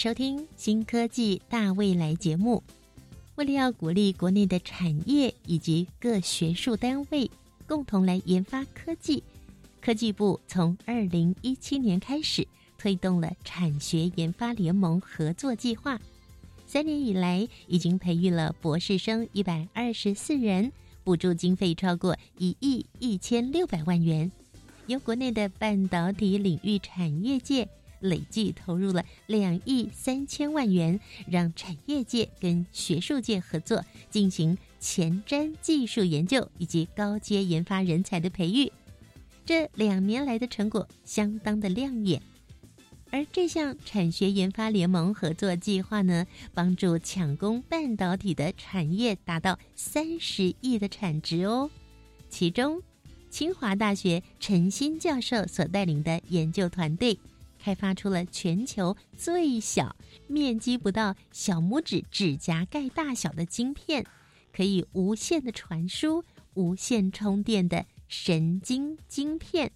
[0.00, 2.62] 收听《新科技大未来》节目。
[3.34, 7.30] 为了要鼓励国内的产业以及各学术单位
[7.66, 9.22] 共同来研发科技，
[9.78, 16.00] 科技部从二零一七年开始推动了产学研发联盟合作计划。
[16.66, 20.72] 三年以来，已经培育了博士生一百二十四人，
[21.04, 24.32] 补助经费超过一亿一千六百万元，
[24.86, 27.68] 由国内的半导体领域产业界。
[28.00, 30.98] 累计投入了两亿三千万元，
[31.28, 38.72] 让产业界跟学术界合作进行前瞻技术研究以及高阶研发人才的培育。
[39.44, 42.22] 这两年来的成果相当的亮眼。
[43.12, 51.68] 而这项产学研发联盟合作计划呢，帮助抢攻半导体的产业达到三十亿的产值哦。
[52.28, 52.80] 其中，
[53.28, 57.18] 清华大学陈新教授所带领的研究团队。
[57.62, 59.94] 开发出了全球最小、
[60.26, 64.04] 面积不到小拇指指甲盖大小的晶片，
[64.52, 69.70] 可以无线的传输、无线充电的神经晶片。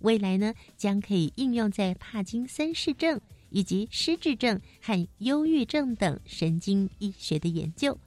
[0.00, 7.98] 未来呢，将可以应用在帕金森氏症以及失智症和忧郁症等神经医学的研究。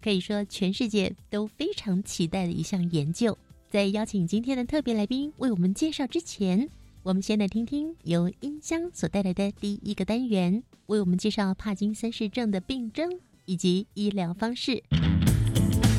[0.00, 3.36] 可以说，全世界都非常期待的一项研究。
[3.68, 6.70] 在邀请今天的特别来宾为我们介绍之前。
[7.02, 13.10] 我们先来听听由音箱所带来的第一个单元，为我们介绍帕金森氏症的病症
[13.46, 14.84] 以及医疗方式。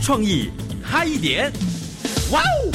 [0.03, 0.47] 创意
[0.83, 1.51] 嗨一点，
[2.31, 2.71] 哇哦！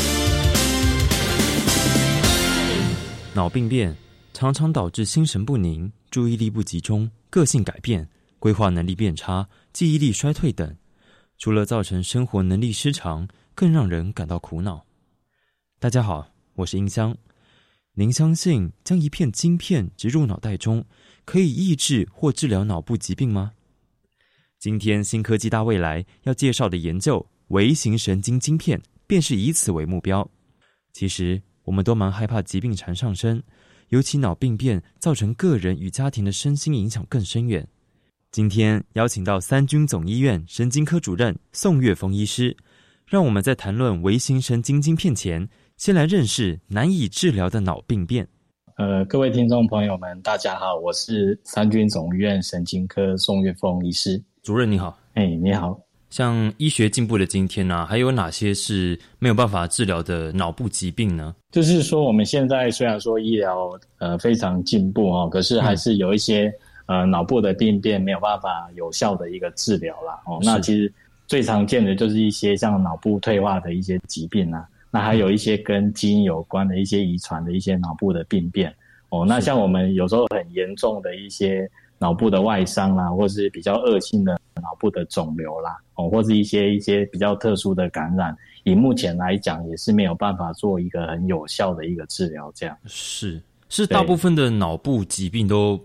[3.32, 3.96] 脑病变
[4.32, 8.08] 常常导致心神不宁、注意力不集中、个性改变、
[8.40, 10.76] 规划能力变差、记忆力衰退等。
[11.38, 14.84] 除了造成生活能力失常，更让人感到苦恼。
[15.78, 17.16] 大家好，我是音箱。
[17.98, 20.84] 您相信将一片晶片植入脑袋中，
[21.24, 23.52] 可以抑制或治疗脑部疾病吗？
[24.58, 30.30] 今天新科技大未来要介绍的研究——微型神经晶片，便是以此为目标。
[30.92, 33.42] 其实，我们都蛮害怕疾病缠上身，
[33.88, 37.66] 尤其脑病变造成个人与家庭的身心影响更深远。
[38.30, 42.58] 今天邀请到三军总医院神经科主任宋岳峰医师，
[43.06, 45.48] 让我们在谈论微型神经晶片前。
[45.76, 48.26] 先来认识难以治疗的脑病变。
[48.76, 54.22] 呃，各位听众朋友们，大家好，我是三军总医院神经科宋岳峰医师。
[54.42, 55.78] 主任你好，哎，你好。
[56.08, 61.34] 像医学进步的今天呢，还有哪些是没有办法治疗的脑部疾病呢？
[61.50, 66.50] 就是说，我们现在虽然说医疗呃非常进步哦，可是还是有一些
[66.86, 70.22] 呃脑部的病变没有办法有效的一个治疗啦。
[70.24, 70.38] 哦。
[70.42, 70.90] 那其实
[71.26, 74.66] 最常见的就是一些像脑部退化的一些疾病啊。
[74.90, 78.74] 那还有一些跟基因有关的一些遗传的一些脑部的病变
[79.10, 79.26] 哦。
[79.26, 92.50] 那像我们有时候很严重的一些脑部的外伤啦，或是比较恶性的脑部的肿瘤啦，哦，或是一些一些比较特殊的感染，以目前来讲也是没有办法做一个很有效的一个治疗。
[92.54, 95.78] 这样是是大部分的脑部疾病都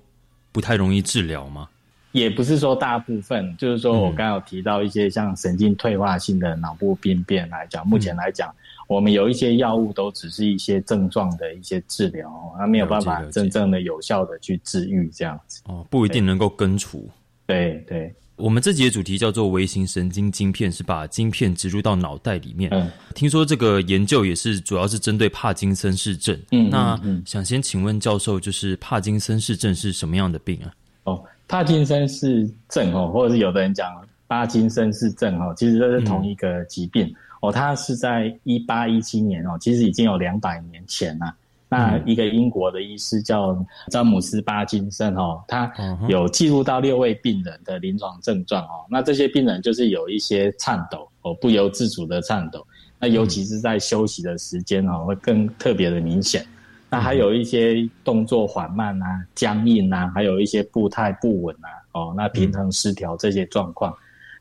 [0.51, 1.67] 不太容易治疗吗？
[2.11, 8.53] 也不是说大部分，就是说我刚有提到一些像神经退化性的脑部病变来讲，目前来讲。
[8.91, 15.62] 我们有一些药物都只是一些症状的一些治疗，它没有办法真正的有效的去治愈这样子。
[15.68, 17.09] 哦，不一定能够根除。
[17.47, 22.70] 对对，我们这集的主题叫做微型神经晶片，是把晶片植入到脑袋里面。
[22.73, 26.37] 嗯，听说这个研究也是主要是针对帕金森氏症。
[26.52, 30.73] 嗯，那想先请问教授，就是帕金森氏症是什么样的病啊？
[31.05, 33.90] 哦，帕金森氏症哦，或者是有的人讲
[34.28, 37.09] 帕金森氏症哦，其实都是同一个疾病。
[37.41, 41.35] 哦，他是在一八一七年哦，其实已经有两百年前了。
[41.67, 43.58] 那一个英国的医师叫
[43.88, 45.72] 詹姆斯巴金森哦，他
[46.09, 48.85] 有记录到六位病人的临床症状哦。
[48.90, 52.66] 那这些病人就是有一些颤抖哦，不由自主的颤抖。
[52.99, 56.46] 那尤其是在休息的时间哦，会更特别的明显。
[56.90, 63.96] 那还有一些动作缓慢啊、僵硬啊，还有一些步态不稳啊，哦，那平衡失调这些状况，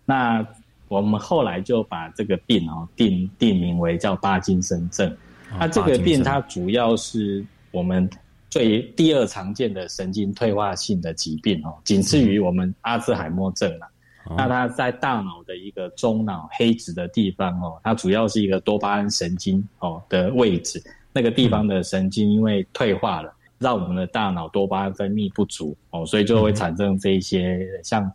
[0.05, 0.45] 那。
[0.91, 5.17] 我们后来就把这个病哦定定名为叫帕金森症。
[5.57, 8.11] 那这个病它主要是我们
[8.49, 13.89] 最第二常见的神经退化性的疾病哦，仅次于我们阿兹海默症了。
[14.37, 20.83] 那它在大脑的一个中脑黑质的地方哦，它主要是一个多巴胺神经哦的位置，
[21.13, 28.11] 那个地方的神经因为退化了，让我们的大脑多巴胺分泌不足哦，所以就会产生这些像。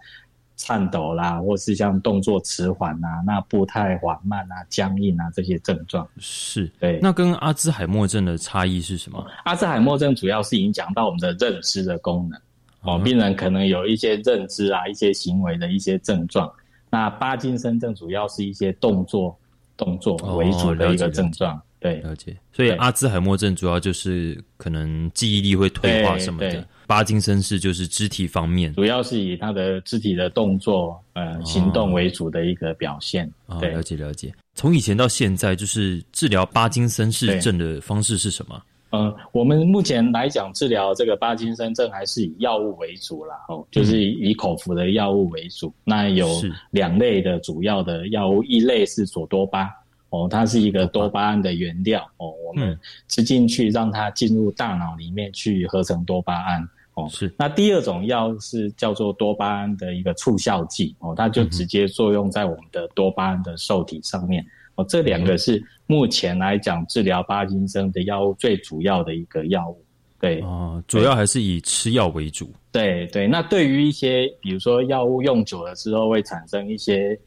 [0.57, 6.99] 颤抖啦，或是像动作迟缓啊，那步态缓慢啊，僵硬啊这些症状是对。
[7.01, 9.25] 那跟阿兹海默症的差异是什么？
[9.43, 12.39] 阿兹海默症主要是影响到我们的认知的功能
[12.81, 16.51] 哦，病人可能有一些认知啊，一些行为的一些症状。
[16.89, 19.37] 那巴金森症主要是一些动作
[19.75, 21.61] 动作为主的一个症状。
[21.85, 22.35] 对，了解。
[22.51, 26.67] 所以阿兹海默症主要就是可能记忆力会退化什么的。
[26.87, 33.31] 巴金森氏就是肢体方面，主要是以他的肢体的动作、呃行动为主的一个表现。
[33.59, 34.33] 对，了解了解。
[34.53, 38.61] 从以前到现在，就是治疗巴金森氏症的方式是什么？
[38.91, 45.73] 呃，我们目前来讲，治疗这个巴金森症还是以药物为主啦，哦，就是以口服的药物为主。
[45.83, 46.27] 那有
[46.69, 49.69] 两类的主要的药物，一类是索多巴，
[50.15, 52.77] 哦，它是一个多巴胺的原料，哦，我们
[53.09, 56.67] 吃进去，让它进入大脑里面去合成多巴胺。
[56.93, 57.33] 哦，是。
[57.37, 64.45] 那第二种药是叫做多巴胺的一个促效剂，哦，它就直接作用在我们的多巴胺的受体上面。
[64.75, 69.83] 哦，这两个是目前来讲治疗巴金森的药物最主要的一个药物。
[70.19, 72.49] 对，哦，主要还是以吃药为主。
[72.71, 73.27] 对对。
[73.27, 77.17] 那对于一些比如说药物用久了之后会产生一些，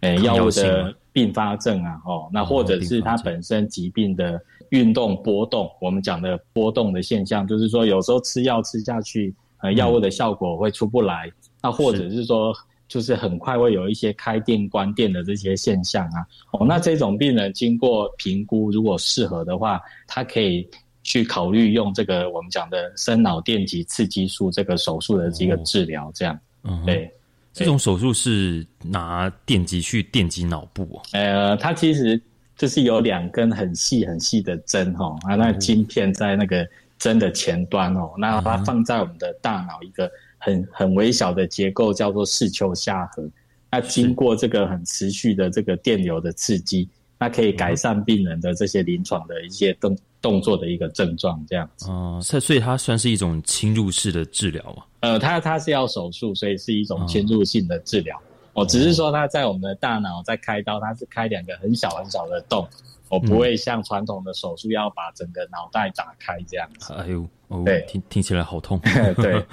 [0.00, 4.38] 呃，药物的并发症啊，哦，那或者是他本身疾病的。
[4.70, 11.30] 运动波动，我们讲的波动的现象，就是说有时候吃药吃下去，呃，药物的效果会出不来，
[11.62, 12.52] 那或者是说，
[12.88, 16.26] 就是很快会有一些开店关店的这些现象啊。
[16.50, 20.68] 哦，那这种病人经过评估，如果适合的话，他可以
[21.04, 26.36] 去考虑用这个我们讲的生脑电极刺激术这个手术的这个治疗，这样。
[26.64, 27.08] 嗯，对，
[27.56, 31.00] 这种手术是拿电极去电击脑部。
[31.12, 32.20] 呃，它其实。
[32.58, 36.66] 就是有两根很细很细的针哈，啊，那晶片在那个
[36.98, 43.28] 针的前端哦，那它放在我们的大脑一个很很微小的结构叫做视丘下核，
[43.70, 46.88] 那经过这个很持续的这个电流的刺激，
[47.18, 51.90] 那可以改善病人的这些临床的一些动动作的一个症状这样子。
[51.90, 54.82] 哦，所所以它算是一种侵入式的治疗嘛？
[55.06, 58.20] 呃，它它是要手术，所以是一种侵入性的治疗。
[58.54, 62.66] 哦，只是说他在我们的大脑在开刀，他是开两个很小很小的洞，
[63.10, 66.94] 我不会像传统的手术要把整个脑袋打开这样子。
[66.94, 67.28] 哎呦，
[67.64, 68.80] 对，听听起来好痛。
[69.16, 69.44] 对，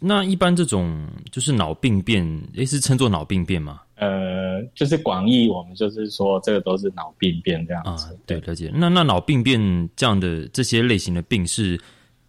[0.00, 2.24] 那一般这种就是脑病变，
[2.54, 3.80] 诶，是称作脑病变吗？
[3.96, 8.16] 呃，就是广义我们就是说这个都是脑病变这样子。
[8.24, 8.70] 对，了解。
[8.72, 9.60] 那那脑病变
[9.96, 11.80] 这样的这些类型的病是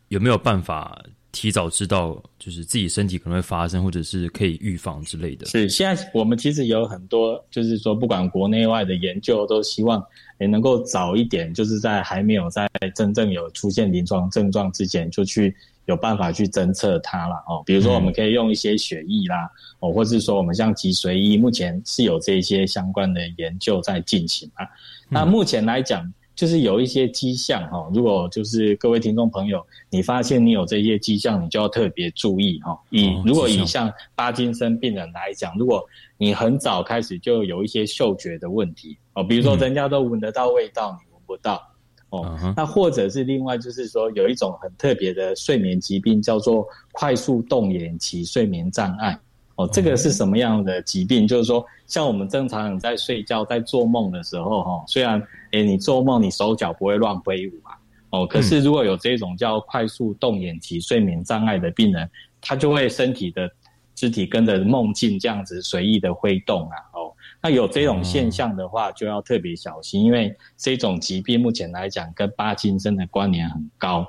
[0.07, 0.99] 有没有办法？
[1.33, 5.47] 提早知道，就是自己身体可能会发生，或者是可以预防之类的。
[5.47, 10.01] 是，现在我们其实有很多，就是说不管国内外的研究，都希望
[10.39, 17.63] 也能够早一点，就是在还没有在真正有出现临床症状之前，就去有办法去侦测它了哦。
[17.65, 24.67] 比如说，我们可以用一些血液啦，哦，或是说我们像脊髓液，目前是有这些相关的研究在进行啊。
[25.09, 26.13] 那目前来讲。
[26.35, 32.77] 就是有一些迹象哈，如果就是各位听众朋友，你发现你有这些迹象，你就要特别注意哈。
[32.89, 35.83] 以如果以像巴金森病人来讲，如果
[36.17, 41.61] 你很早开始就有一些嗅觉的问题哦，比如说人家都闻得到味道，你闻不到
[42.09, 49.19] 哦，那或者是另外就是说有一种很特别的睡眠疾病，叫做快速动眼期睡眠障碍。
[49.55, 51.27] 哦，这个是什么样的疾病？
[51.27, 57.77] 就是说，像我们正常人在睡觉、在做梦的时候，哈，虽然，诶你做梦你手脚不会乱挥舞啊，
[58.09, 62.09] 哦，可是如果有这种叫快速动眼期睡眠障碍的病人，
[62.41, 63.47] 他就会身体的
[63.93, 73.99] 肢体跟着梦境这样子随意的挥动啊，哦，那有这种现象的话，就要特别小心，因为这种疾病目前来讲跟巴金森的关联很高，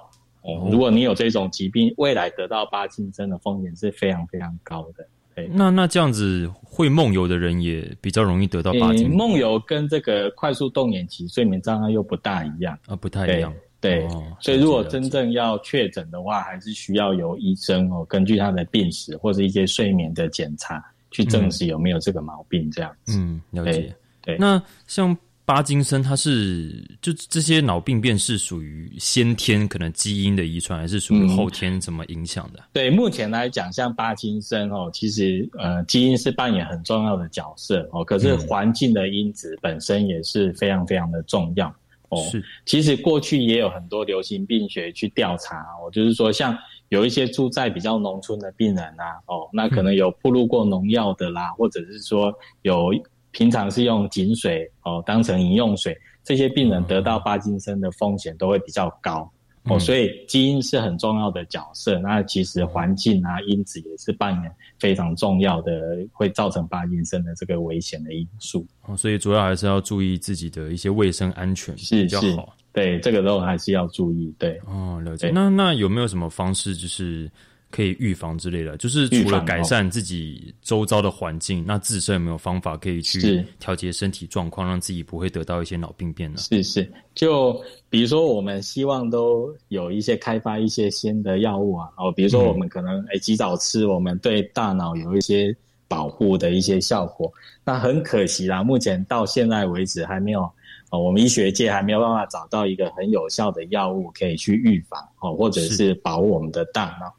[0.40, 5.06] 哦，如果你有这种疾病，未来得到巴金森的风险是非常非常高的。
[5.52, 9.10] 那那这样子会梦游的人也比较容易得到巴金。
[9.10, 13.52] 梦游跟这个快速动眼期睡眠障碍又不大一样啊，不太一样。
[13.80, 14.08] 对，
[14.40, 23.18] 所以如果真正要确诊的话，还是需要由医生哦，根据他的病史或者一些睡眠的检查去证实有没有这个毛病这样子。
[23.18, 23.94] 嗯，了解。
[24.22, 25.16] 对，那像。
[25.46, 32.60] 巴金森，它是就这些脑病变是属于先天可能基因的遗传，还是属于后天怎么影响的？
[32.72, 41.68] 对，目前来讲，像巴金森哦，其实呃，基因是扮演很重要的角色哦，可是环境的因子本身也是非常非常的重要
[42.08, 46.56] 哦，是，其实过去也有很多流行病学去调查哦，就是说像
[46.88, 52.32] 有一些住在比较农村的病人啊，哦，那可能有铺路过农药的啦，或者是说
[52.62, 52.94] 有
[53.34, 59.30] 平常是用井水哦当成饮用水，这些病人得到帕金森的风险都会比较高。
[59.64, 61.98] 哦，所以基因是很重要的角色。
[61.98, 65.72] 那其实环境啊，因子也是扮演非常重要的，
[66.12, 68.66] 会造成帕金森的这个危险的因素。
[68.82, 72.54] 哦，所以主要还是要注意自己的一些卫生安全比较好。
[72.72, 74.34] 对，这个都还是要注意。
[74.38, 75.30] 对，哦，了解。
[75.30, 77.30] 那那有没有什么方式，就是？
[77.75, 86.37] 可以预防之类的，就是除了改善自己周遭的环境，那自身有没有方法可以去调节身体状况，让自己不会得到一些脑病变呢？
[86.38, 95.52] 是是，就比如说我们希望都有一些开发一些新的药物啊，哦，比如说我们可能哎及早吃，我们对大脑有一些
[95.88, 97.33] 保护的一些效果。
[97.64, 100.43] 那很可惜啦，目前到现在为止还没有，
[100.90, 107.12] 哦，我们医学界还没有办法找到一个很有效的药物可以去预防哦，或者是保护我们的大脑。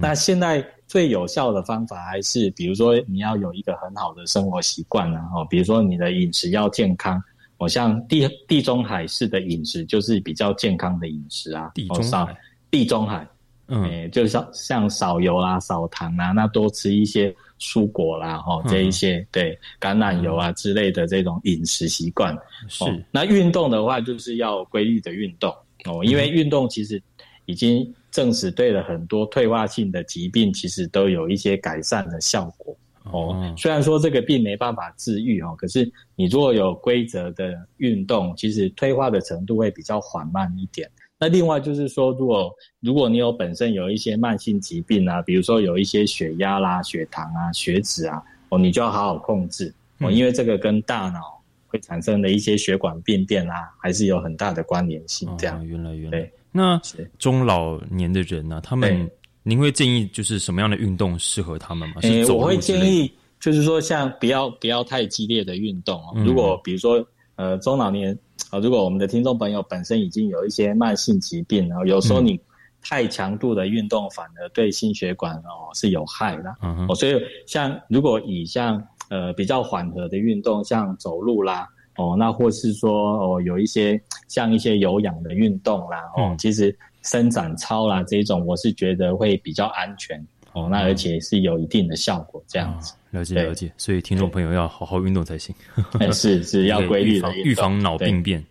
[0.00, 7.22] 那现在最有效的方法还是，比如说你要有一个很好的生活习惯啊，哦，比如说你的饮食要健康，
[7.58, 12.36] 我，像地地中海式的饮食就是比较健康的饮食啊，地中海，
[12.70, 13.28] 地中海，
[13.66, 22.34] 嗯，就像像少油啦、少糖啊，那多吃一些蔬果啦，哈，这一些对橄榄油啊之类的这种饮食习惯。
[22.66, 22.84] 是。
[23.10, 27.02] 那运动的话，就是要规律的运动哦，因为运动其实
[27.44, 27.94] 已经。
[28.10, 33.54] 证实对了很多退化性的疾病，其实都有一些改善的效果哦。
[33.56, 40.90] 虽然说这个病没办法治愈哦，可是你如果有规则的运动，其实退化的程度会比较缓慢一点。
[41.20, 51.37] 那另外就是说，如果如果你有本身有一些慢性疾病啊，比如说有一些血压啦、血糖啊、血脂啊，哦，你就要好好控制哦，因为这个跟大脑
[51.68, 55.28] 会产生的一些血管病变啊，还是有很大的关联性。
[55.38, 56.30] 这样，原来原来。
[56.50, 56.80] 那
[57.18, 58.60] 中老年的人呢？
[58.64, 59.08] 他们
[59.42, 61.96] 您会建议就是什么样的运动适合他们吗？
[62.02, 66.14] 诶，我会建议就是说，像不要不要太激烈的运动哦。
[66.24, 67.06] 如果比如说
[67.36, 68.18] 呃中老年
[68.50, 72.40] 啊，如果我们的听众朋友本身已经有一些慢性疾病，然后有时候你
[72.80, 76.54] 太强度的运动反而对心血管哦是有害的。
[76.62, 77.14] 嗯哦，所以
[77.46, 81.68] 像如果以像呃比较缓和的运动，像走路啦。
[81.96, 92.94] 哦，那或是说哦，有一些像一些有氧的运动啦，哦，其实伸展操啦这种，我是觉得会比较安全哦，那而且是有一定的效果这样子。
[93.10, 95.52] 了解了解，所以听众朋友要好好运动才行。
[96.12, 98.44] 是是 要规律的预防脑病变。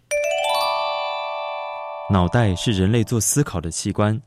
[2.11, 4.21] 脑袋是人类做思考的器官，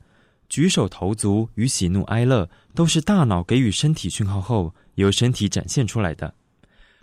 [0.48, 6.32] 举手投足与喜怒哀乐都是大脑给予身体讯号后由身体展现出来的。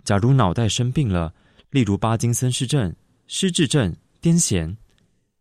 [0.04, 1.34] 假如脑袋生病了。
[1.70, 4.74] 例如巴金森氏症、失智症、癫痫，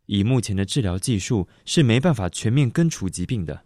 [0.08, 3.62] 以目前的治疗技术是没办法全面根除疾病的。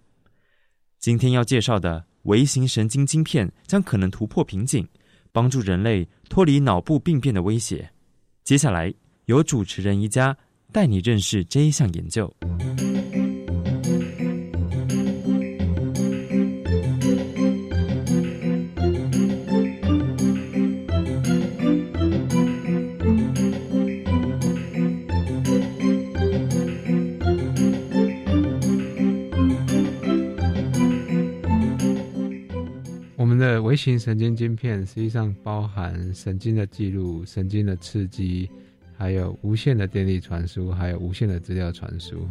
[1.00, 4.88] 今天要介绍的微型神经晶片将可能突破瓶颈，
[5.32, 7.90] 帮助人类脱离脑部病变的威胁。
[8.44, 8.94] 接下来
[9.26, 10.38] 由主持人一家
[10.72, 12.32] 带你认识这一项研究。
[33.42, 38.48] 的微型神经晶片实际上包含神经的记录、神经的刺激，
[38.96, 42.28] 还有无线的电力传输，还有无线的资料传输。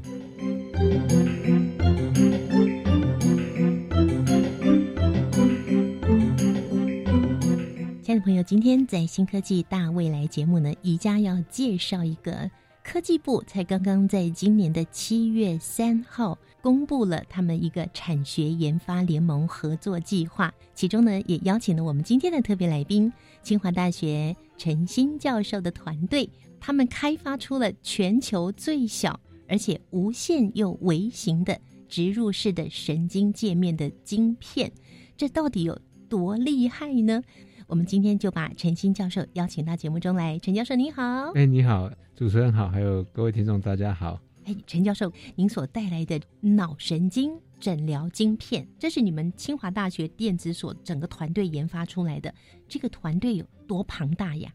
[8.00, 12.48] 亲爱的朋友，今天在新科技大未来节目呢，宜家要介绍一个
[12.92, 16.36] 科技部才刚刚在今年的七月三号。
[16.60, 23.10] 公布了他们一个产学研发联盟合作计划，其中呢也邀请了我们今天的特别来宾——
[23.44, 26.28] 清华大学陈新教授的团队。
[26.58, 34.72] 他们开发出了全球最小而且无线又微型的植入式的神经界面的晶片，
[35.16, 35.78] 这到底有
[36.08, 37.22] 多厉害呢？
[37.70, 40.36] 我们今天就把陈新教授邀请到节目中来。
[40.40, 41.30] 陈教授，你好！
[41.36, 44.20] 哎，你好，主持人好，还有各位听众，大家好。
[44.44, 52.34] 哎，陈教授，您所带来的脑神经诊疗晶片，这是你们清华大学电子所整个团队研发出来的。
[52.66, 54.52] 这个团队有多庞大呀？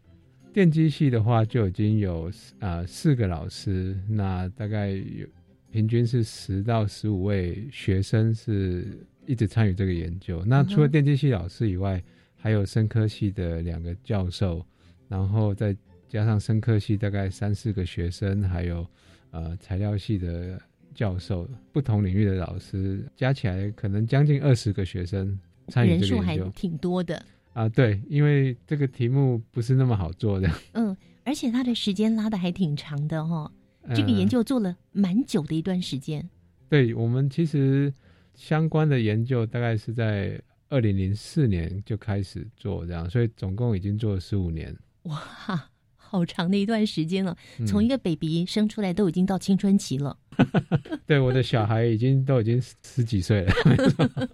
[0.52, 5.26] 电机系的话，就已经有啊四个老师，那大概有
[5.70, 10.44] 平均是十到十五位学生是一直参与这个研究。
[10.44, 12.04] 那除了电机系老师以外，
[12.36, 14.64] 还有生科系的两个教授，
[15.08, 15.76] 然后再。
[16.08, 18.86] 加上生科系大概三四个学生，还有
[19.32, 20.58] 呃材料系的
[20.94, 27.20] 教授，不同领域的老师，加起来可能将近二十个学生参与人数还这个研究挺多的。
[27.52, 27.68] 啊。
[27.68, 30.48] 对，因为这个题目不是那么好做的。
[30.74, 33.52] 嗯，而且他的时间拉的还挺长的哈、
[33.88, 36.26] 这个呃研究做了蛮久的一段时间。
[36.68, 37.92] 对我们其实
[38.36, 44.76] 相关的研究大概是在二零零四年就开始做这样，所以总共已经做了十五年。
[45.02, 50.16] 哇，好长的一段时间了，嗯从一个 baby 生出来都已经到青春期了。
[51.06, 53.52] 对我的小孩已经都已经十几岁了。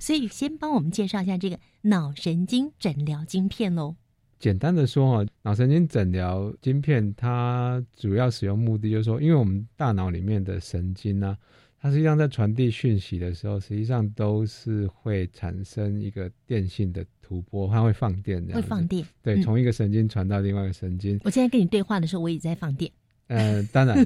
[0.00, 3.96] 所以先帮我们介绍一下这个脑神经诊疗晶片喽。
[4.38, 11.36] 简单的说哈，脑神经诊疗晶片它主要使用目的就是说，因为我们大脑里面的神经呢、
[11.80, 18.60] 它实际上在传递讯息的时候，实际上都是会产生一个电性的突波，它会放电这样。
[18.60, 21.20] 会放电，对，嗯从一个神经传到另外一个神经。
[21.24, 22.90] 我现在跟你对话的时候，我也在放电，
[23.28, 23.96] 呃，当然，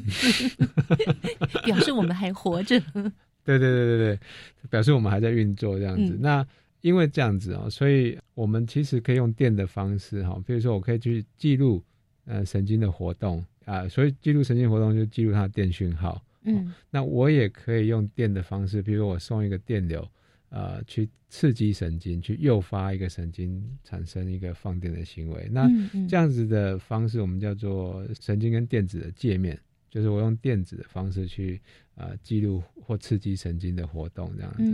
[1.64, 2.78] 表示我们还活着。
[3.42, 4.18] 对对对对对，
[4.68, 6.14] 表示我们还在运作这样子。
[6.14, 6.46] 嗯那
[6.82, 11.82] 因为这样子哦，所以我们其实可以用电的方式哈、比如说我可以去记录
[12.24, 16.22] 呃神经的活动啊、所以记录神经活动就记录它的电讯号。
[16.54, 20.06] 嗯那我也可以用电的方式，比如我送一个电流，
[20.48, 25.48] 呃，去刺激神经，去诱发一个神经产生一个放电的行为。
[25.52, 25.68] 那
[26.08, 31.60] 这样子的方式，我们叫做神经跟电子的界面，就是我用电子的方式去
[31.94, 34.64] 呃记录或刺激神经的活动，这样子。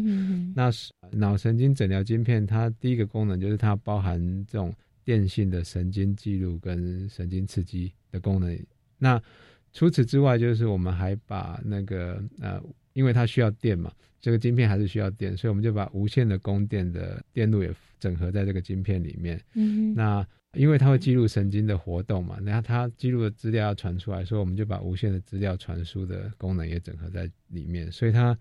[0.55, 0.71] 那
[1.11, 8.59] 脑神经诊疗晶片，它第一个功能就是它包含这种电性的神经记录跟神经刺激的功能。
[8.99, 9.23] 那
[9.77, 12.59] 除此之外，就是我们还把那个呃，
[12.95, 13.93] 因为它需要电嘛，
[14.23, 19.39] 这个晶片还是需要电，所以我们就把无线的供电的电路也整合在这个晶片里面。
[19.53, 27.93] 嗯，那因为它会记录神经的活动嘛，然后它记录的资料要传出来，所以我们就把无线的资料传输的功能也整合在里面。
[27.93, 28.35] 所以它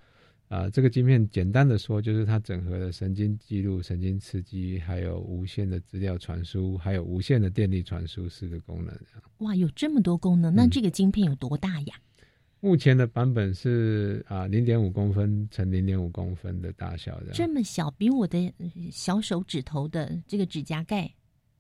[0.47, 8.95] 啊、呃这个晶片简单的说，就是它整合了神经记录、神经刺激，还有无线的资料传输，还有无线的电力传输四个功能。
[9.39, 11.95] 哇，有这么多功能，那嗯这个晶片有多大呀？
[12.62, 21.12] 目前的版本是啊零点五公分乘零点五公分的大小，这样这么小，比我的呃小手指头的这个指甲盖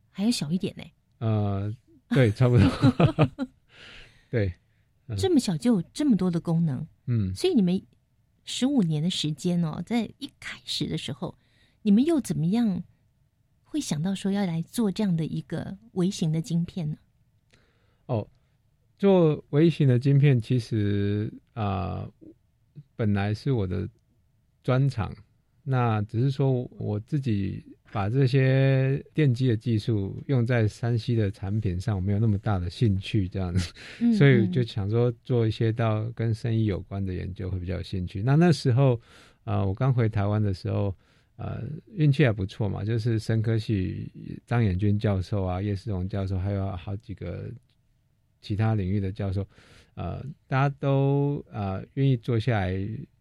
[0.09, 0.83] 还要小一点呢。
[1.19, 1.71] 呃
[2.09, 3.47] 对，差不多，
[4.31, 4.53] 对，
[5.07, 7.33] 嗯这么小就有这么多的功能，嗯。
[7.35, 7.79] 所以你们
[8.45, 11.35] 十五年的时间哦，在一开始的时候，
[11.81, 12.83] 你们又怎么样
[13.63, 16.97] 会想到说要来做这样的一个微型的晶片呢？
[18.05, 18.27] 哦，
[18.97, 22.07] 做微型的晶片其实啊、
[22.95, 23.89] 本来是我的
[24.63, 25.13] 专长，
[25.63, 38.21] 那只是说我自己把这些电机的技术用在山西的产品上，我没有那么大的兴趣，这样子，嗯 所以嗯就想说做一些到跟生意有关的研究会比较有兴趣。
[38.21, 38.99] 那那时候
[39.43, 40.95] 啊、我刚回台湾的时候。
[41.37, 44.09] 呃，运气还不错嘛，就是生科系
[44.45, 47.51] 张衍军教授啊、叶世荣教授，还有好几个
[48.39, 49.45] 其他领域的教授，
[49.95, 52.71] 呃，大家都呃愿意坐下来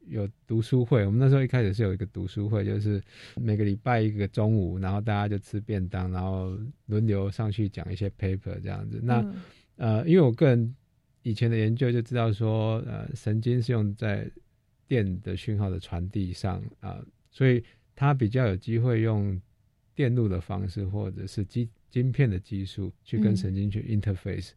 [0.07, 1.05] 有读书会。
[1.07, 3.03] 我们那时候一开始是有一个读书会，就是
[3.37, 9.01] 每个礼拜一个中午，然后大家就吃便当，然后轮流上去讲一些 paper 这样子。
[9.03, 9.35] 那、嗯
[9.77, 10.75] 呃，因为我个人
[11.23, 14.31] 以前的研究就知道说，呃，神经是用在
[14.87, 17.65] 电的讯号的传递上啊、所以
[17.97, 19.41] 它比较有机会用
[19.95, 24.51] 电路的方式，或者是基晶片的技术去跟嗯神经去 interface。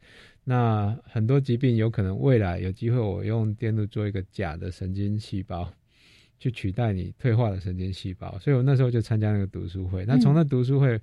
[0.49, 5.69] 那很多疾病有可能未来有机会，我用电路做一个假的神经细胞，
[6.39, 8.39] 去取代你退化的神经细胞。
[8.39, 10.05] 所以我那时候就参加那个读书会。
[10.05, 10.97] 那从那读书会，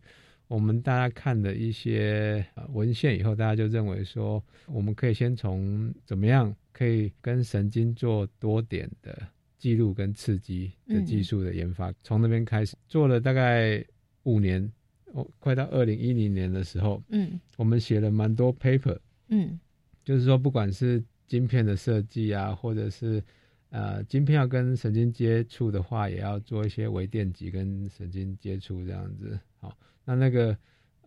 [0.49, 9.29] 我们大家看的一些呃文献以后，大家就认为说，我们可以先从怎么样可以跟神经做多点的
[9.59, 13.85] 记录跟刺激的技术的研发，从那边开始做了大概
[14.23, 14.73] 五年，
[15.13, 19.59] 哦，快到二零一零年的时候，嗯我们写了蛮多 paper，嗯
[20.05, 23.23] 就是说不管是晶片的设计啊，或者是
[23.71, 29.39] 呃晶片要跟神经接触的话，也要做一些微电极跟神经接触这样子。
[29.59, 30.57] 好，那那个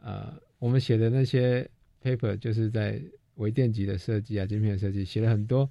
[0.01, 1.69] 呃我们写的那些
[2.03, 3.01] paper 就是在
[3.35, 5.69] 微电极的设计啊，晶片的设计写了很多。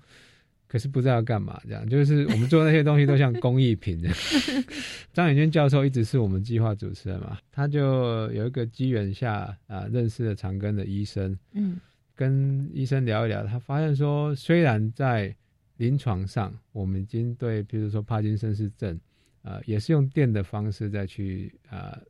[0.69, 4.11] 可是不知道要干嘛，这样就是我们做那些东西都像工艺品的。
[5.15, 11.79] 张远娟教授一直是我们计划主持人嘛，他就有一个机缘下啊、认识了长庚的医生，嗯
[12.17, 15.37] 跟医生聊一聊，他发现说，虽然在
[15.77, 18.99] 临床上，我们已经对，比如说帕金森氏症，
[19.43, 22.03] 呃，也是用电的方式再去呃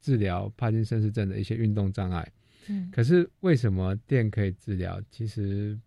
[0.00, 2.32] 治疗帕金森氏症的一些运动障碍，
[2.68, 5.00] 嗯可是为什么电可以治疗？
[5.10, 5.78] 其实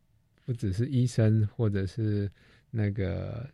[0.46, 2.30] 不只是医生或者是
[2.70, 3.50] 那个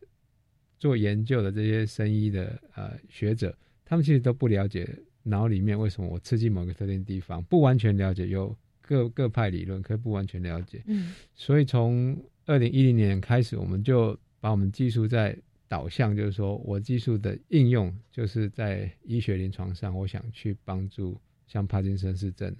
[0.78, 4.88] 做研究的这些生医的呃学者，他们其实都不了解
[5.24, 8.54] 脑里面为什么我刺激某个特定地方，不完全了解，有
[8.88, 10.82] 各各派理论，可以不完全了解。
[10.88, 22.56] 嗯所以从二零一零年开始，我们就把我们技术在导向，就是说我技术的应用，就是在医学临床上，我想去帮助像帕金森氏症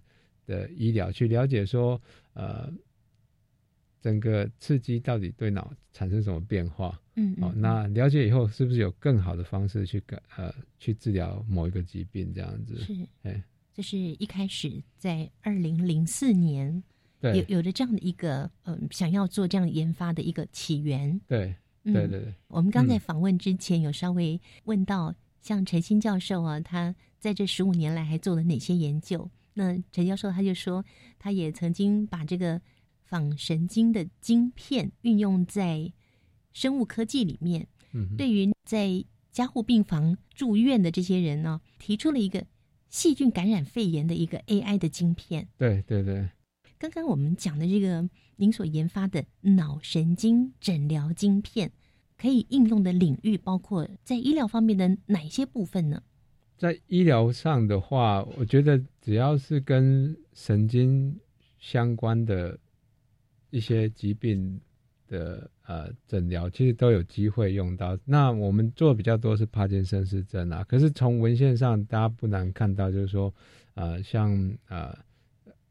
[0.46, 2.02] 的医疗，去了解说，
[2.34, 2.70] 呃，
[4.02, 7.02] 整个刺激到底对脑产生什么变化。
[7.16, 12.76] 嗯，哦，嗯那了解以后，是不是有更好的方式去改呃去治疗某一个疾病这样子？
[12.76, 13.42] 是，哎，
[13.78, 16.84] 这是一开始在二零零四年
[17.22, 21.22] 有对有了这样的一个嗯、想要做这样研发的一个起源。
[21.28, 29.30] 对嗯对对对，我们刚在嗯访问之前有稍微问到，像陈新教授啊，他在这十五年来还做了哪些研究？
[29.54, 30.84] 那陈教授他就说，
[31.20, 32.60] 他也曾经把这个
[33.04, 35.94] 仿神经的晶片运用在
[36.52, 42.44] 生物科技里面，嗯，对于在加护病房住院的这些人呢，提出了一个
[42.90, 45.48] 细菌感染肺炎的一个 AI 的晶片。
[45.58, 46.30] 对对对。
[46.80, 51.72] 刚刚我们讲的这个您所研发的脑神经诊疗晶片，
[52.18, 56.04] 可以应用的领域包括在医疗方面的哪些部分呢？
[56.56, 61.20] 在医疗上的话，我觉得只要是跟神经
[61.60, 62.60] 相关的
[63.50, 64.60] 一些疾病
[65.08, 67.98] 的呃诊疗，其实都有机会用到。
[68.06, 73.34] 那我们做比较多是帕金森氏症啊，可是从文献上大家不难看到，就是说
[73.74, 74.98] 呃像呃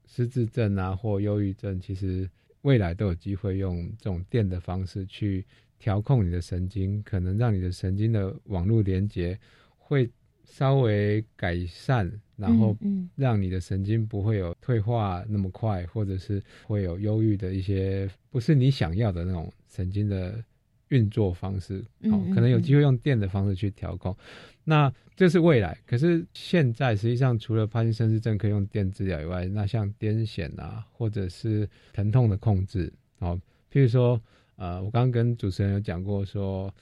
[0.06, 2.28] 失智症啊或忧郁症，其实
[2.62, 5.44] 未来都有机会用这种电的方式去
[5.78, 9.38] 调控你的神经，可能让你的神经的网络连接
[9.76, 10.10] 会
[10.44, 20.42] 稍微改善，然后嗯让你的神经不会有退化那么快，或者是会有忧郁的一些不是你想要的那种神经的
[20.88, 21.84] 运作方式。
[22.04, 24.16] 哦可能有机会用电的方式去调控。
[24.64, 33.40] 那这是未来，可是现在实际上除了帕金森氏症可以用电治疗以外，那像癫痫啊，或者是疼痛的控制，哦，
[33.72, 34.20] 譬如说，
[34.56, 36.72] 呃，我刚刚跟主持人有讲过说。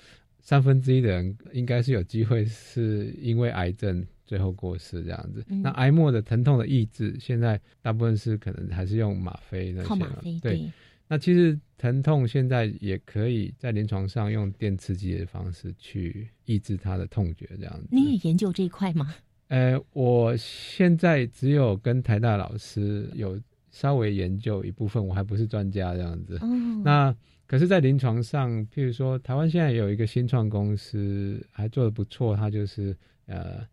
[0.45, 5.43] 三分之一的人应该是有机会是因为癌症最后过世这样子。
[5.49, 10.71] 嗯那癌末的疼痛的抑制，现在大部分是可能还是用吗啡那些对，
[11.09, 17.89] 那其实疼痛现在也可以在临床上用电刺激的方式去抑制它的痛觉这样子。
[17.91, 19.15] 你也研究这一块吗？
[19.49, 26.39] 呃，我现在只有跟台大老师有稍微研究一部分，我还不是专家这样子。
[26.43, 26.49] 哦，
[26.85, 27.15] 那
[27.55, 33.65] 可是，在临床上，譬如说，台湾现在有一个新创公司还做的不错，它就是呃，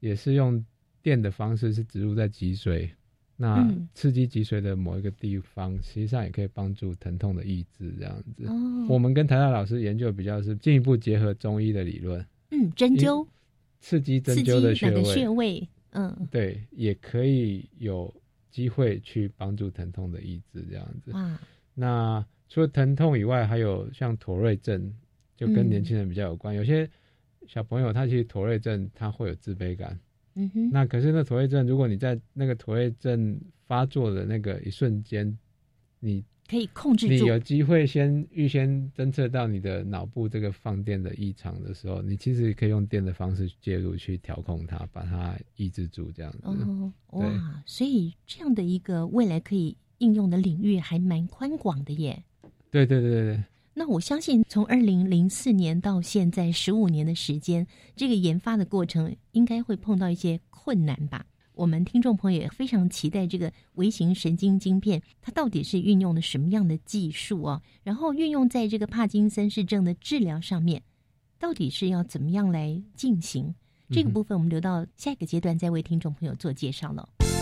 [0.00, 0.64] 也是用
[1.02, 2.88] 电的方式是植入在脊髓，
[3.36, 8.46] 那嗯刺激脊髓的某一个地方，实际上也可以帮助疼痛的抑制这样子。
[8.46, 13.26] 哦，我们跟台大老师研究比较是进一步结合中医的理论，嗯，针灸
[13.80, 15.68] 刺激针灸的穴位穴位，位？
[15.90, 18.14] 嗯，对，也可以有
[18.50, 21.12] 机会去帮助疼痛的抑制这样子。
[21.12, 21.38] 哇，
[21.74, 24.92] 那除了疼痛以外，还有像妥瑞症，
[25.36, 26.54] 就跟嗯年轻人比较有关。
[26.54, 26.88] 有些
[27.46, 29.98] 小朋友他其实妥瑞症他会有自卑感，
[30.34, 35.36] 嗯哼，那可是那妥瑞症，如果你在那个妥瑞症发作的那个一瞬间，
[36.00, 46.38] 你可以控制住你有机会先预先侦测到你的脑部这个放电的异常的时候，你其实可以用电的方式介入去调控它，把它抑制住，这样子。
[46.44, 52.22] 哦，哇，所以这样的一个未来可以应用的领域还蛮宽广的耶。
[52.70, 61.24] 对对对对对，那我相信，从二零零四年到现在十五年的时间，这个研发的过程应该会碰到一些困难吧？
[61.54, 67.62] 我们听众朋友也非常期待这个微型神经晶片，它到底是运用的什么样的技术啊？
[67.82, 70.82] 然后运用在这个帕金森氏症的治疗上面，
[71.38, 73.54] 到底是要怎么样来进行？
[73.90, 77.08] 这个部分我们留到下一个阶段再为听众朋友做介绍了。
[77.20, 77.35] 星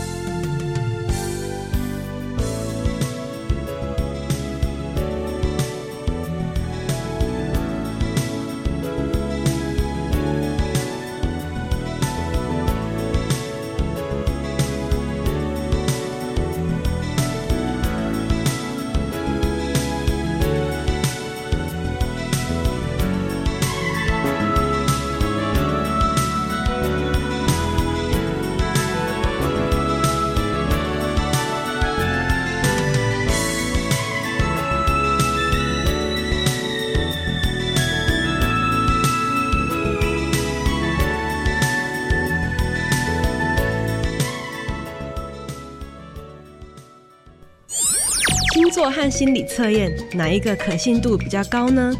[48.85, 51.91] 座和心理测验，哪一个可信度比较高呢？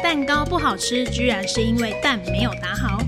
[0.00, 3.02] 蛋糕不好吃，居然是因为蛋没有打好。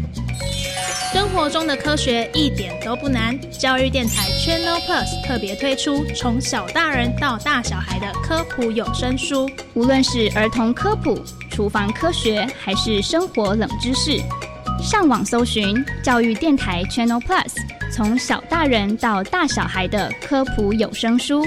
[1.12, 3.38] 生活中的科学一点都不难。
[3.52, 11.16] 教育电台 Channel Plus 特别推出从小大人到大小孩的科普有声书，无论是儿童科普、
[11.48, 14.20] 厨房科学，还是生活冷知识，
[14.82, 17.52] 上网搜寻教育电台 Channel Plus，
[17.94, 21.46] 从小大人到大小孩的科普有声书。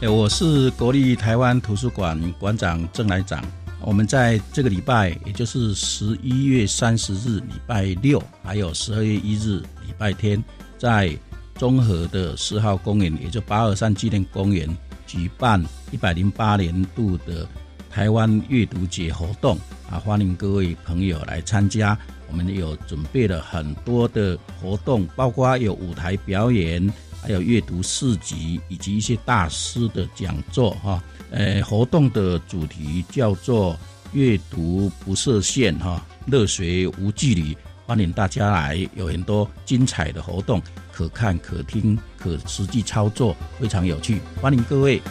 [0.00, 3.42] 哎，我是国立台湾图书馆馆长郑来长。
[3.80, 10.42] 我们在这个礼拜，也就是十一月三十日礼拜六，还有十二月一日礼拜天，
[10.78, 11.12] 在
[11.56, 14.68] 中和的四号公园，也就八二三纪念公园，
[15.04, 17.44] 举办一百零八年度的
[17.90, 19.58] 台湾阅读节活动
[19.90, 19.98] 啊！
[19.98, 21.98] 欢迎各位朋友来参加。
[22.30, 26.88] 我们有准备了很多的活动，包括有舞台表演。
[27.20, 33.78] 还有阅读市集以及一些大师的讲座哈，呃，活动的主题叫做
[34.12, 45.02] “阅读不设限”哈，乐学无距离，欢迎大家来，有很多精彩的活动，可看可听可实际操作，非常有趣，欢迎各位。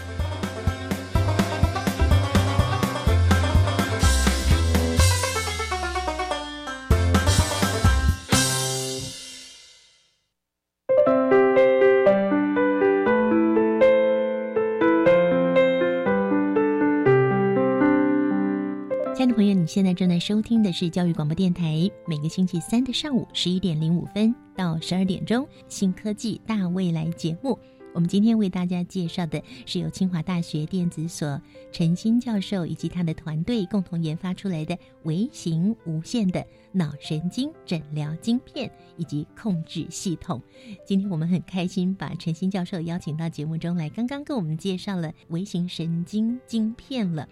[20.27, 27.57] 收听的是教育广播电台，每个星期三的上午十一点零五分到十二点钟，新科技大未来节目。
[27.93, 40.41] 我们今天为大家介绍的是由清华大学电子所陈新教授以及他的团队共同研发出来的微型无线的脑神经诊疗晶片以及控制系统。
[40.85, 47.29] 今天我们很开心把陈新教授邀请到节目中来，刚刚跟我们介绍了微型神经晶片了。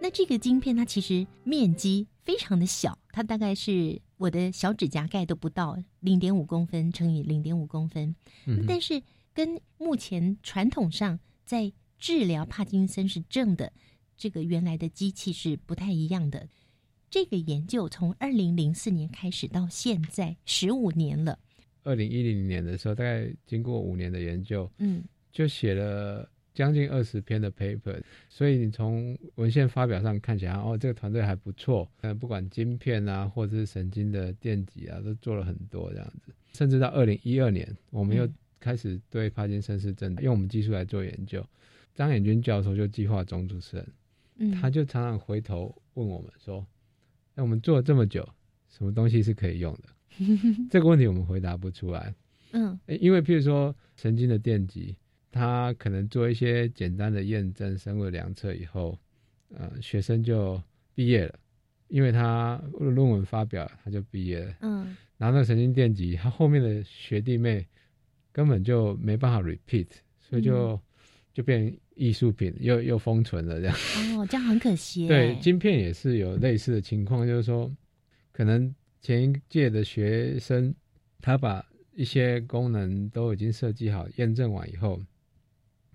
[0.00, 8.14] 那这个晶片它其实面积非常的小，它大概是我的小指甲盖都不到，零点五公分乘以零点五公分。
[8.46, 9.00] 嗯，但是
[9.32, 13.72] 跟目前传统上在治疗帕金森氏症的
[14.16, 16.48] 这个原来的机器是不太一样的。
[17.08, 21.38] 这个研究从二零零四年开始到现在十五年了。
[21.84, 26.28] 二零一零年的时候，大概经过五年的研究，嗯，就写了。
[26.56, 31.86] 将近二十篇的 paper，所以你从文献发表上看起来，哦，这个团队还不错。
[32.00, 36.32] 嗯，不管晶片啊，或者是神经的电极啊，都做了很多这样子。
[36.54, 38.26] 甚至到二零一二年，我们又
[38.58, 41.46] 开始对帕金森氏症用我们技术来做研究。
[41.94, 43.86] 张远军教授就计划中主持人，
[44.38, 46.66] 嗯，他就常常回头问我们说
[47.36, 48.26] ：“那我们做了这么久，
[48.70, 49.82] 什么东西是可以用的？”
[50.72, 52.14] 这个问题我们回答不出来。
[52.52, 54.96] 嗯，因为譬如说神经的电极。
[55.32, 58.98] 他可能做一些简单的验证、生物量测以后，
[59.54, 60.60] 呃，学生就
[60.94, 61.38] 毕业了，
[61.88, 64.54] 因为他论文发表，他就毕业了。
[64.60, 67.66] 嗯，拿那个神经电极，他后面的学弟妹
[68.32, 69.88] 根本就没办法 repeat，
[70.20, 70.80] 所以就
[71.34, 73.76] 就变艺术品，又又封存了这样。
[74.18, 75.06] 哦，这样很可惜。
[75.08, 77.70] 对，晶片也是有类似的情况，就是说，
[78.32, 80.74] 可能前一届的学生
[81.20, 81.62] 他把
[81.94, 84.98] 一些功能都已经设计好、验证完以后。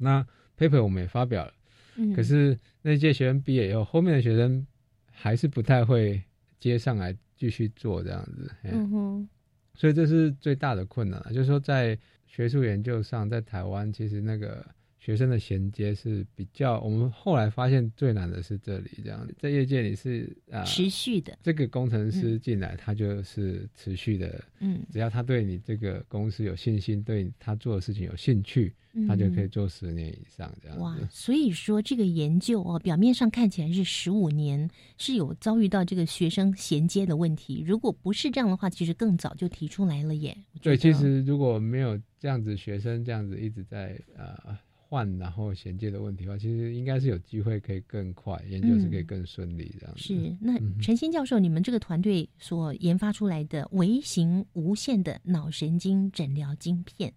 [0.02, 0.26] 那
[0.58, 1.54] paper 我们也发表了，
[1.96, 4.66] 嗯，可是那届学生毕业以后，后面的学生
[5.12, 6.22] 还是不太会
[6.60, 9.30] 接上来继续做这样子，嗯哼，
[9.76, 14.66] 所以这是最大的困难就是说在学术研究上，在台湾其实那个。
[15.02, 21.36] 学生的衔接是比较，我们后来发现最难的是这里，这样在业界里是啊持续的。
[21.42, 28.76] 这个工程师进来，他就是持续的，嗯，只要他对你这个公司有信心，对他做的事情有兴趣，
[29.08, 30.78] 他就可以做十年以上这样。
[30.78, 37.64] 哇，所以说这个研究哦，表面上看起来是十五年，是有遭遇到这个学生衔接的问题。
[37.66, 40.38] 如果不是这样的话，其实更早就提出来了耶。
[40.62, 44.62] 对，其实如果没有这样子，学生这样子一直在啊。
[44.92, 50.02] 换然后衔接的问题的话，其实应该是有机会可以更快，研究是可以更顺利这样子。
[50.02, 57.14] 是，那陈新教授，你们这个团队所研发出来的微型无线的脑神经诊疗晶片，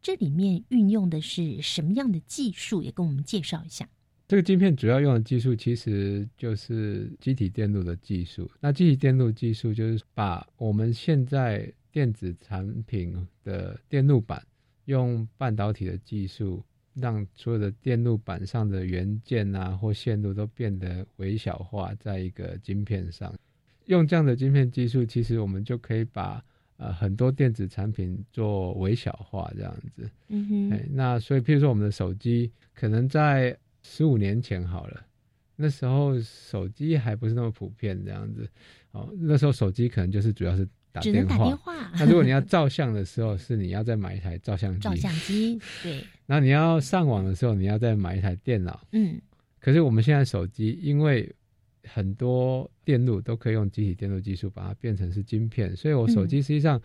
[0.00, 2.82] 这里面运用的是什么样的技术？
[2.82, 3.86] 也跟我们介绍一下。
[4.26, 8.50] 这个晶片主要用的技术其实就是机体电路的技术。
[8.60, 14.42] 那机体电路技术就是把我们现在电子产品的电路板
[14.86, 16.64] 用半导体的技术，
[17.00, 23.34] 让所有的电路板上的元件啊或线路都变得微小化，在一个晶片上。
[23.86, 26.44] 用这样的晶片技术，其实我们就可以把
[26.76, 30.08] 呃很多电子产品做微小化这样子。
[30.28, 30.70] 嗯哼。
[30.70, 35.04] 哎，那所以譬如说我们的手机，可能在十五年前好了，
[35.56, 38.48] 那时候手机还不是那么普遍这样子
[38.92, 39.12] 哦。
[39.18, 41.36] 那时候手机可能就是主要是打电话。
[41.36, 41.90] 打电话。
[41.94, 44.80] 那如果你要照相的时候，是你要再买一台照相机。
[44.80, 46.04] 照相机，对。
[46.26, 48.80] 那你要上网的时候，你要再买一台电脑。
[48.92, 49.20] 嗯。
[49.58, 51.30] 可是我们现在手机，因为
[51.84, 56.80] 很多电路都可以用集体电路技术把它变成是晶片，所以我手机实际上，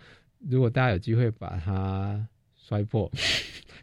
[0.49, 3.11] 如果大家有机会把它摔破。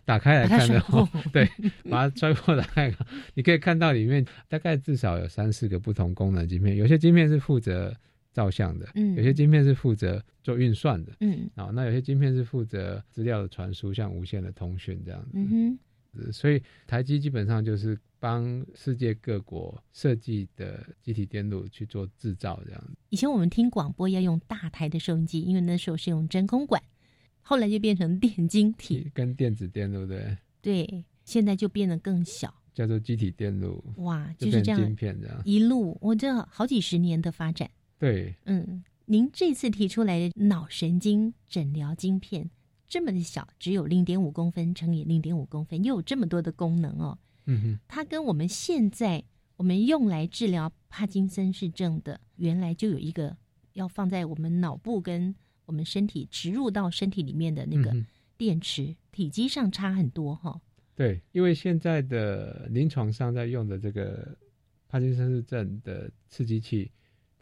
[0.05, 1.49] 打开来看的话， 对，
[1.89, 2.93] 把它摔破打开，
[3.35, 6.75] 你可以看到里面大概至少有三四个不同功能晶片。
[6.75, 7.95] 有些晶片是负责
[8.33, 15.31] 照相的，嗯，有些晶片是负责做运算的，嗯，啊，那有些晶片是负责资料的传输，像无线的通讯这样子。
[15.35, 15.79] 嗯
[16.15, 22.85] 哼，所以台积基本上就是帮世界各国设计的机体电路去做制造这样。
[23.11, 26.83] 以前我们听广播要用大台的收音机，因为那时候是用真空管。
[27.45, 33.83] 后来就变成电晶体跟电子电路，对对，现在就变得更小，叫做机体电路。
[33.97, 37.69] 哇，就是这样，晶片这样一路，我这好几十年的发展。
[38.03, 42.51] 对，嗯，您这次提出来的脑神经诊疗晶片
[42.89, 47.17] 这么的小，只有零点五公分乘以零点五公分，又有这么多的功能哦。
[47.47, 49.23] 嗯哼，它跟我们现在
[49.57, 53.37] 我们用来治疗帕金森氏症的，原来就有一个
[53.75, 55.35] 要放在我们脑部跟。
[55.65, 57.95] 我们身体植入到身体里面的那个
[58.37, 60.61] 电池体积上差很多哈。
[60.97, 64.37] 对，因为现在的临床上在用的这个
[64.89, 66.91] 帕金森氏症的刺激器，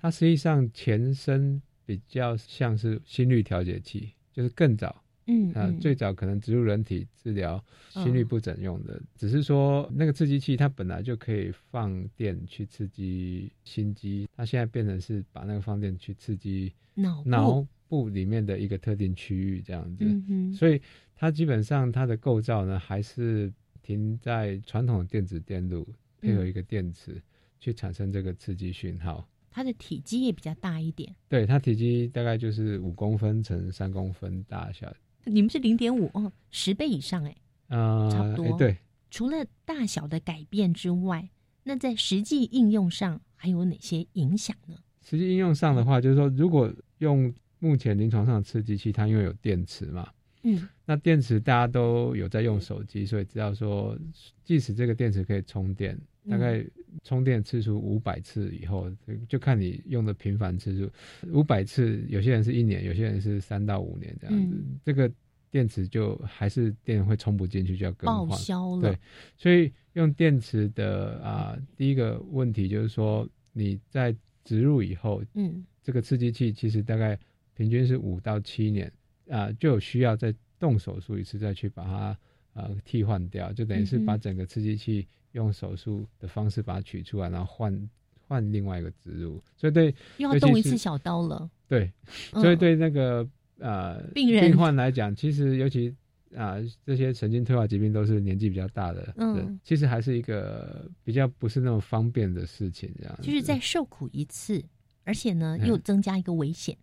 [0.01, 17.67] 它实际上前身比较像是心率调节器，就是更早，嗯啊，最早可能植入人体治疗心律不整用的，只是说那个刺激器它本来就可以放电去刺激心肌，它现在变成是把那个放电去刺激脑脑。
[17.91, 20.81] 部里面的一个特定区域这样子，嗯所以
[21.17, 25.85] 它基本上它的构造呢，还是停在传统的电子电路
[26.21, 27.21] 配合一个电池
[27.59, 29.29] 去产生这个刺激讯号。
[29.51, 34.91] 它的体积也比较大一点，对，它体积大概就是五公分乘三公分大小。
[35.25, 37.37] 你们是零点五哦，十倍以上哎，
[37.69, 38.57] 啊，差不多。
[38.57, 38.77] 对，
[39.11, 41.29] 除了大小的改变之外，
[41.65, 44.77] 那在实际应用上还有哪些影响呢？
[45.03, 50.09] 实际应用上的话，就是说如果用目前临床上的刺激器，它因为有电池嘛，
[50.43, 53.99] 嗯，那电池大家都有在用手机，所以知道说，
[54.43, 56.65] 即使这个电池可以充电，大概
[57.03, 58.91] 充电次数五百次以后，
[59.29, 60.91] 就看你用的频繁次数，
[61.33, 65.11] 五百次，有些人是一年，有些人是三到五年这样子，这个
[65.51, 68.83] 电池就还是电会充不进去，就要更换，报销了。
[68.83, 68.99] 对，
[69.37, 77.19] 所以用电池的啊，第一个问题就是说，你在植入以后，嗯，这个刺激器其实大概。
[77.57, 78.91] 平均是五到七年
[79.29, 82.19] 啊，就有需要再动手术一次，再去把它
[82.63, 87.89] 呃替换掉，就等于是把整个刺激器用手术的方式把它取出来，然后换
[88.27, 91.49] 换另外一个植入，所以对又要动一次小刀了。
[91.69, 91.91] 对，
[92.33, 93.27] 所以对那个
[93.59, 94.51] 呃病人。
[94.51, 95.95] 病患来讲，其实尤其
[96.37, 104.63] 啊这些神经退化疾病都是年纪比较大的嗯，其实还是一个比较不是那么方便的事情，这样就是在受苦一次，
[105.05, 106.77] 而且呢又增加一个危险。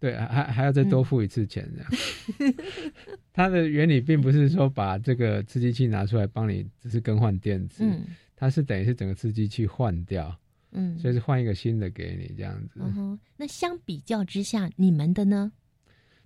[0.00, 2.54] 对，还还要再多付一次钱这样。
[3.32, 7.84] 它的原理并不是说把这个刺激器拿出来帮你，只是更换电池，
[8.36, 10.36] 它是等于是整个刺激器换掉，
[10.70, 12.80] 嗯，所以是换一个新的给你这样子。
[13.36, 15.50] 那相比较之下，你们的呢？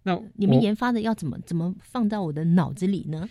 [0.02, 3.26] 那你们研发的要怎么怎么放到我的脑子里呢？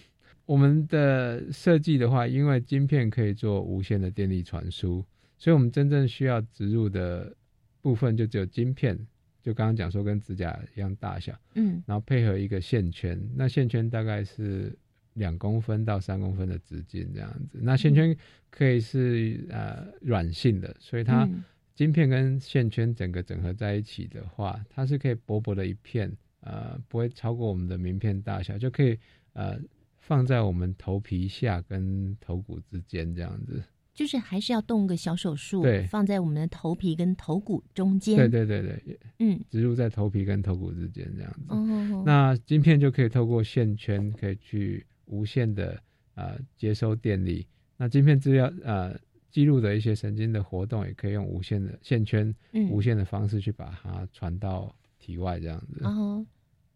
[0.47, 5.05] 我们的设计的话，因为晶片可以做无线的电力传输，
[5.37, 7.35] 所以我们真正需要植入的
[7.79, 8.97] 部分就只有晶片。
[9.41, 14.77] 就刚刚讲说跟指甲一样大小，嗯，然后配合一个线圈，那线圈大概是
[15.13, 17.59] 两公分到三公分的直径这样子。
[17.61, 18.15] 那线圈
[18.49, 21.27] 可以是呃软性的，所以它
[21.73, 26.11] 晶片跟线圈整个整合在一起的话，它是可以薄薄的一片，
[26.41, 28.97] 呃，不会超过我们的名片大小，就可以
[29.33, 29.59] 呃
[29.97, 33.63] 放在我们头皮下跟头骨之间这样子。
[34.01, 38.17] 就是还是要动个小手术，对，放在我们的头皮跟头骨中间。
[38.17, 41.45] 对对对对，嗯，植入在头皮跟头骨之间这样子。
[41.49, 45.79] 哦，那晶片就可以透过线圈，可以去无线的
[46.15, 47.45] 呃接收电力。
[47.77, 48.99] 那晶片资料呃
[49.29, 52.33] 记录的一些神经的活动，也可以用无线的线圈、
[52.71, 55.83] 无线的方式去把它传到体外这样子。
[55.83, 56.25] 哦，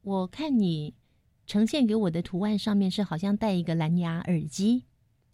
[0.03, 0.93] 我看你
[1.47, 4.83] 呈现给我的图案上面是好像戴一个蓝牙耳机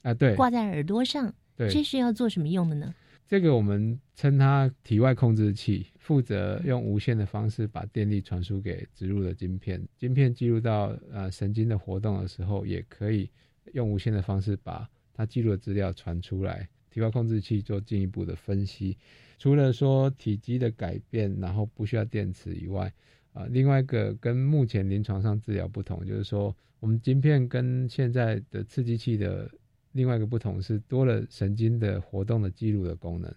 [0.04, 1.34] 啊，对，挂在耳朵上。
[1.70, 2.94] 这是要做什么用的呢？
[3.28, 9.82] 这个我们称它体外控制器，负责用无线的方式把电力传输给植入的晶片。
[9.96, 13.30] 晶片记录到呃神经的活动的时候，也可以
[13.72, 16.68] 用无线的方式把它记录的资料传出来。
[16.90, 18.98] 体外控制器做进一步的分析。
[19.40, 22.92] 除了说体积的改变，然后不需要电池以外，
[23.32, 29.50] 啊，另外一个跟目前临床上治疗不同，就是说我们晶片跟现在的刺激器的。
[29.94, 33.34] 另外一个不同是多了神经的活动的记录的功能，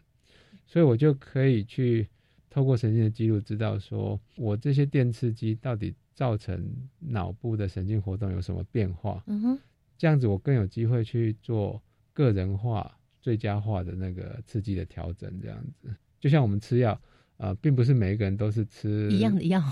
[0.67, 2.09] 所以我就可以去
[2.49, 6.65] 透过神经的记录，知道说我这些电刺激到底造成
[6.99, 9.23] 脑部的神经活动有什么变化。
[9.27, 9.59] 嗯哼，
[9.99, 11.83] 这样子我更有机会去做
[12.13, 15.41] 个人化、最佳化的那个刺激的调整。
[15.41, 17.01] 这样子，就像我们吃药。
[17.37, 19.63] 啊，并不是每一个人都是吃一样的药，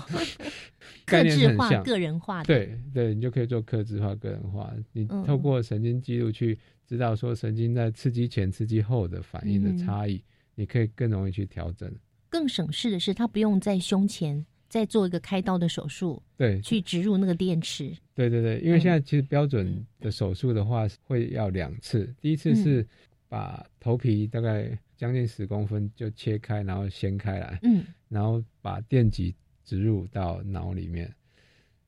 [1.05, 2.45] 概念很像，个人化的。
[2.45, 4.73] 对对，你就可以做克制化、个人化。
[4.91, 10.21] 你透过神经记录去知道说神经在刺激前、刺激后的反应的差异，
[10.55, 11.91] 你可以更容易去调整。
[12.29, 17.95] 更省事的是，他不用在胸前再做一个开刀的手术，对，去植入那个电池。
[18.15, 22.85] 对对对，因为现在其实标准的手术的话会要两次，第一次是
[23.33, 24.77] 把头皮大概。
[24.95, 31.13] 将近十公分就切开，然后掀开来，嗯，然后把电极植入到脑里面，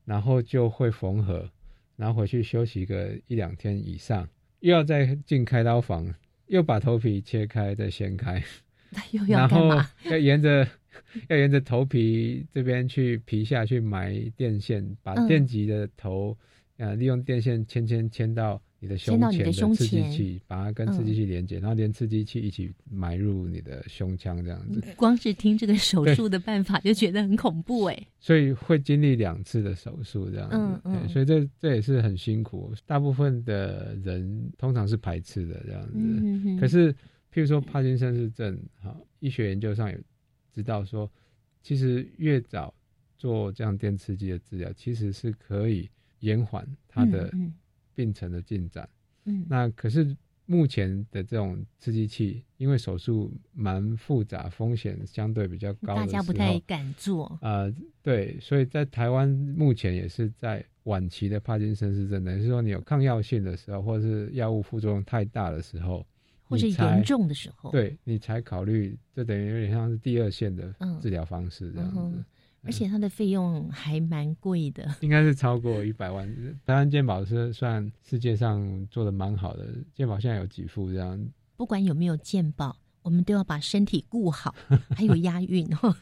[0.04, 1.50] 然后就会缝合，
[1.96, 4.28] 然后回去休息个一两天以上，
[4.60, 6.14] 又要再进开刀房，
[6.48, 8.42] 又把头皮切开再掀开，
[9.26, 9.70] 然后
[10.10, 10.68] 要沿着
[11.28, 16.36] 要沿着头皮这边去皮下去埋电线，把电极的头
[16.76, 18.60] 呃利用电线牵牵牵到。
[18.86, 24.82] 你的胸前的刺激器，把它跟刺激器连接，然后连刺激器一起埋入你的胸腔，这样子。
[24.96, 28.06] 光是听这个手术的办法就觉得很恐怖哎。
[28.20, 31.08] 所以会经历两次的手术这样子，嗯嗯。
[31.08, 36.60] 所以这这也是很辛苦，大部分的人通常是排斥的这样子。
[36.60, 36.92] 可是，
[37.32, 39.98] 譬如说帕金森氏症，哈，医学研究上有
[40.54, 41.10] 知道说，
[41.62, 42.72] 其实越早
[43.18, 45.88] 做这样电刺激的治疗，其实是可以
[46.20, 47.32] 延缓它的。
[47.96, 48.88] 病程的进展，
[49.24, 57.36] 嗯，那可是目前的这种刺激器，因为手术蛮复杂，风险相对比较高，大家不太敢做。
[57.40, 66.06] 呃，对，所以在台湾目前也是在晚期的帕金森氏症，等于是说你有抗药性的时候，或者是药物副作用太大的时候，
[66.44, 72.24] 或是严重的时候，对你才考虑，就等于有点像是第二线的治疗方式这样子。
[72.66, 76.28] 而且它的费用还蛮贵的，应该是超过一百万。
[76.66, 81.18] 台湾健保是算世界上做的蛮好的，健保现在有几副这样。
[81.56, 84.54] 不管有没有健保，我们都要把身体顾好，
[84.96, 85.96] 还有押韵哦。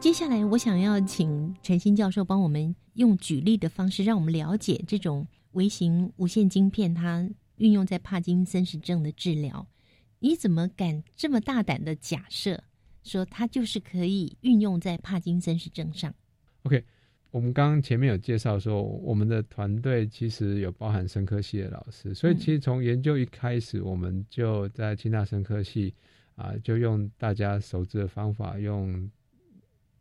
[0.00, 9.66] 接下来，我想要请陈新教授帮我们用举例的方式，让我们了解这种微型无线晶片它运用在帕金森氏症的治疗。
[10.18, 12.62] 你怎么敢这么大胆的假设，
[13.04, 16.12] 说它就是可以运用在帕金森氏症上
[16.64, 16.84] ？OK，
[17.30, 25.94] 我们刚刚前面有介绍说，我们的团队其实有包含生科系的老师，所以其实从研究一开始，我们就在清大生科系
[26.34, 29.08] 啊，就用大家熟知的方法用。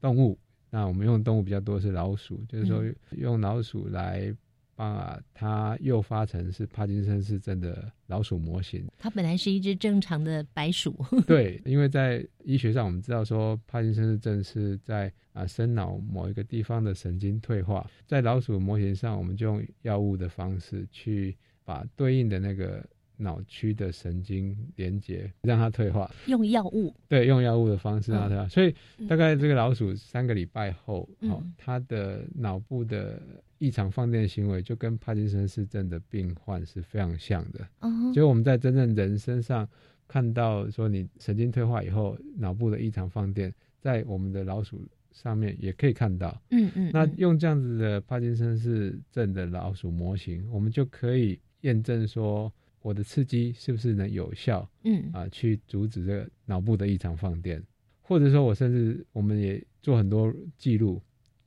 [0.02, 0.36] 动物，
[0.72, 4.34] 那我们用动物比较多是老鼠，就是说用老鼠来
[4.74, 8.84] 把它诱发成是帕金森氏症的老鼠模型。
[8.98, 10.96] 它本来是一只正常的白鼠。
[11.28, 22.84] 对，因为在医学上我们知道说帕金森氏症是在啊生脑某一个地方的神经退化，在老鼠模型上，我们就用药物的方式去把对应的那个。
[23.22, 28.48] 脑区的神经连接让它退化，用药物对，用药物的方式让它退化。
[28.50, 28.76] 所以
[29.08, 33.22] 大概这个老鼠三个礼拜后，哦，它的脑部的
[33.60, 37.68] 异常放电行为就跟帕金森氏症的病患是非常像的。
[37.80, 39.68] 哦，就我们在真正人身上
[40.08, 46.42] 看到说，你神经退化以后，脑部的异常放电，在我们的老鼠上面也可以看到。
[46.50, 51.40] 嗯嗯，那用这样子的帕金森氏症的老鼠模型，我们就可以。
[51.62, 52.52] 验证说
[52.82, 55.10] 我的刺激是不是能有效，嗯。
[55.14, 57.64] 啊，去阻止这个脑部的异常放电，
[58.02, 61.02] 或者说我甚至我们也做很多记录，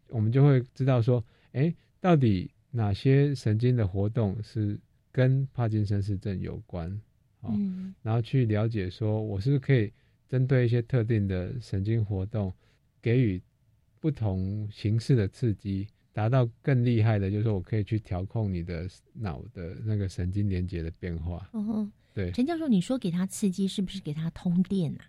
[0.08, 4.78] 我们就会知道说，哎，到底哪些神经的活动是
[5.12, 6.90] 跟帕金森氏症有关，
[7.40, 7.94] 哦，嗯。
[8.02, 9.92] 然后去了解说我是不是可以
[10.28, 12.52] 针对一些特定的神经活动
[13.02, 13.40] 给予
[14.00, 15.86] 不同形式的刺激。
[16.14, 21.50] 达到更厉害的，就是说我可以去调控你的脑的那个神经连接的变化。
[21.52, 25.04] 哦，对，陈教授，你说给他刺激，是不是给他通电啊？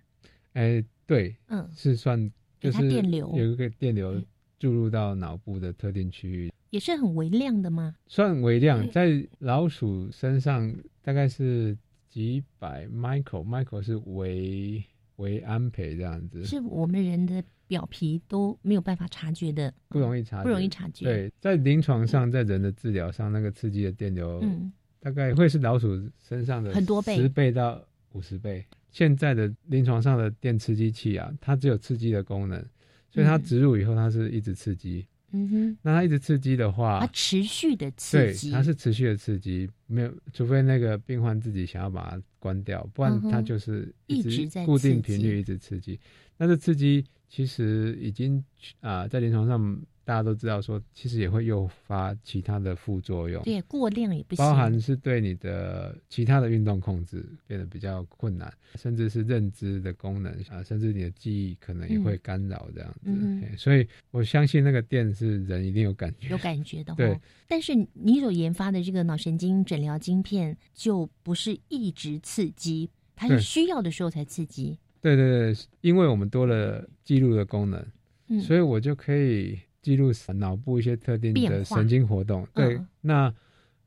[0.53, 2.19] 哎，对，嗯，是算
[2.59, 3.31] 给他就是电流。
[3.37, 4.19] 有一个电流
[4.57, 7.95] 注入到脑部的特定区域，也是很微量的吗？
[8.07, 11.77] 算微量，在老鼠身上大概是
[12.09, 14.83] 几百 micro，micro 是微
[15.17, 21.05] 微安培这样子，是我们人的表皮都没有办法察觉的，不容易察觉，不容易察觉。
[21.05, 28.66] 对，在临床上，在人的治疗上，那个刺激的电流，嗯，大概会是老鼠身上的很多倍十倍到五十倍。
[28.91, 32.63] 现在的临床上的电刺激器啊，它只有刺激的功能，
[33.09, 35.05] 所以它嗯植入以后，它是一直刺激。
[35.32, 45.99] 嗯哼，那它一直刺激的话，它持续的刺对，激，它是持续的刺激，没有，除非那个病患自己想要把它关掉，不然它就是一直固定频率一直刺激。
[46.38, 48.43] 那这刺激其实已经
[48.82, 63.57] 啊、在临床上大家都知道说，其实也会诱发其他的副作用，对过量也不行，包含是对你的其他的运动控制变得比较困难，甚至是认知的功能啊，甚至你的记忆可能也会干扰这样子。
[63.57, 67.19] 所以我相信那个电是人一定有感觉，有感觉的对哦。
[67.47, 74.78] 但是你所研发的这个脑神经诊疗晶片就不是一直刺激，它是需要的时候才刺激。
[75.05, 77.85] 对对对，因为我们多了记录的功能，
[78.29, 82.47] 嗯所以我就可以记录脑部一些特定的神经活动。
[82.55, 83.35] 对，嗯那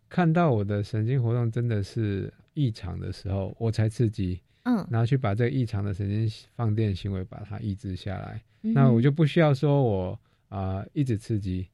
[0.09, 8.41] 看到我的神经活动真的是异常的时候，我才刺激，嗯，然后去把这个异常的神经放电行为把它抑制下来。
[8.63, 11.67] 嗯那我就不需要说我啊、一直刺激，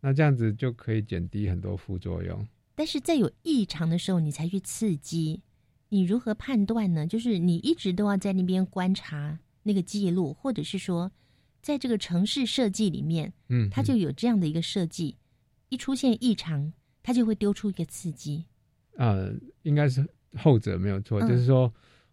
[0.00, 2.46] 那这样子就可以减低很多副作用。
[2.74, 5.42] 但是在有异常的时候，你才去刺激，
[5.92, 7.06] 你如何判断呢？
[7.06, 11.12] 就是你一直都要在那边观察那个记录，或者是说，
[11.60, 15.18] 在这个城市设计里面，嗯，它就有这样的一个设计，
[15.68, 16.72] 一出现异常，
[17.02, 18.46] 它就会丢出一个刺激。
[18.96, 19.34] 呃，
[19.64, 20.02] 应该是
[20.38, 21.28] 后者没有错，嗯。
[21.28, 21.70] 就是说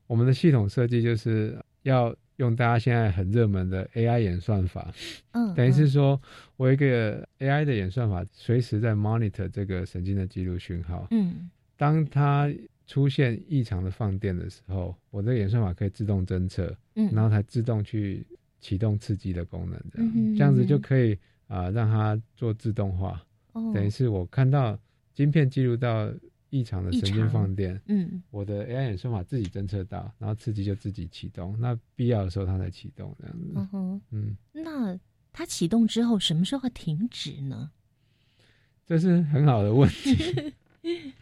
[0.08, 4.94] 我们的系统设计就是要用大家现在很热门的 AI 演算法，
[5.32, 5.88] 嗯，等于是嗯。
[5.88, 6.22] 说
[6.58, 11.50] 我有一个 AI 的演算法随时在 monitor 这个神经的记录讯号，嗯。
[11.78, 12.54] 当它
[12.90, 18.26] 出现异常的放电的时候，我的演算法可以自动侦测，嗯，然后才自动去
[18.60, 21.16] 启动刺激的功能，这样、嗯这样子就可以
[21.46, 23.24] 啊、让它做自动化，
[23.54, 23.72] 哦。
[23.76, 24.76] 等于是我看到
[25.14, 26.12] 晶片记录到
[26.50, 28.24] 异常的神经放电，嗯。
[28.32, 33.52] 我的 AI 演算法自己侦测到，然后刺激就自己启动，那必要的时候它才启动，这样子。
[33.56, 35.00] 嗯哼，嗯，那
[35.32, 37.70] 它启动之后，什么时候会停止呢？
[38.88, 40.54] 这是很好的问题。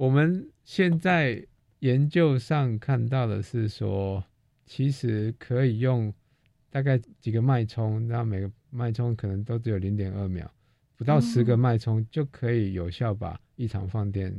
[0.00, 1.46] 我们现在
[1.80, 4.24] 研究上看到的是说，
[4.64, 6.10] 其实可以用
[6.70, 10.50] 大概几个脉冲，那每个脉冲可能都只有零点二秒，
[10.96, 14.34] 不到十个哦脉冲就可以有效把异常放电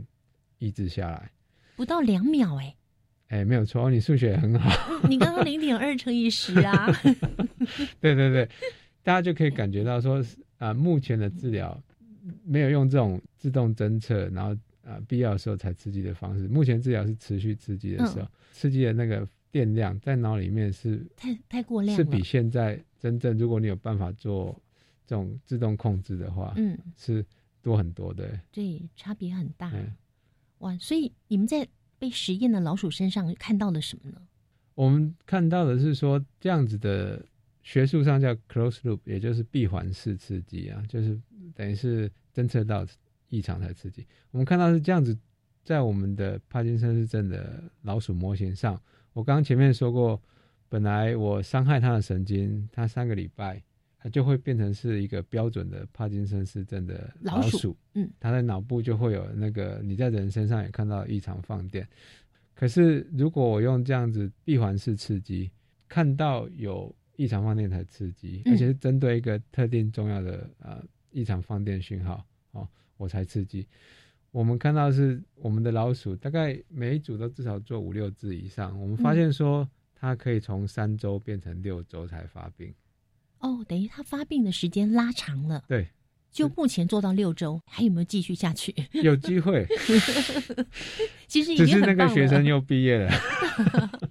[0.58, 1.32] 抑制下来。
[1.76, 2.76] 不到两秒哎、
[3.28, 4.72] 哎，没有错，你数学很好。
[5.08, 6.88] 你刚刚零点二乘以十啊，
[8.02, 8.50] 对对对，
[9.04, 10.26] 大家就可以感觉到说，
[10.58, 11.80] 啊、目前的治疗
[12.44, 14.60] 没有用这种自动侦测，然后
[14.92, 16.48] 啊、必要的时候才刺激的方式。
[16.48, 22.22] 目前治疗是持续刺激的时候，嗯刺激的那个电量在脑里面是太太过量了是比。
[22.24, 24.60] 现在真正如果你有办法做
[25.08, 27.26] 这种自动控制的话，嗯，是
[27.62, 28.40] 多很多的。
[28.52, 29.72] 对，差别很大。
[29.74, 29.94] 嗯，
[30.60, 31.68] 哇，所以你们在
[31.98, 34.22] 被实验的老鼠身上看到了什么呢？
[34.76, 37.24] 我们看到的是说，这样子的
[37.62, 41.20] 学术上叫 close loop，也就是闭环式刺激啊，就是
[41.54, 42.86] 等于是侦测到
[43.32, 44.06] 异常才刺激。
[44.30, 45.18] 我们看到是这样子，
[45.64, 48.80] 在我们的帕金森氏症的老鼠模型上，
[49.14, 50.22] 我刚刚前面说过，
[50.70, 53.64] 本来我伤害它的神经，它三个礼拜。
[54.04, 61.88] 它就会变成是一个标准的帕金森氏症的老鼠老鼠，嗯，它的脑部就会有那个你在人身上也看到异常放电。
[62.56, 65.52] 可是如果我用这样子闭环式刺激，
[65.88, 72.68] 看到有异常放电才刺激，嗯而且是针对一个特定重要的呃异常放电讯号哦，
[73.02, 73.68] 我才刺激。
[74.30, 78.80] 我们看到是我们的老鼠，大概每一组都至少做五六只以上。
[78.80, 82.72] 我们发现说，它可以从三周变成六周才发病。
[83.40, 85.64] 哦，等于它发病的时间拉长了。
[85.68, 85.88] 对，
[86.32, 88.74] 就目前做到六周，还有没有继续下去？
[88.94, 89.66] 有机会，
[91.28, 91.80] 其实已只是。
[91.82, 93.12] 那个学生又毕业了。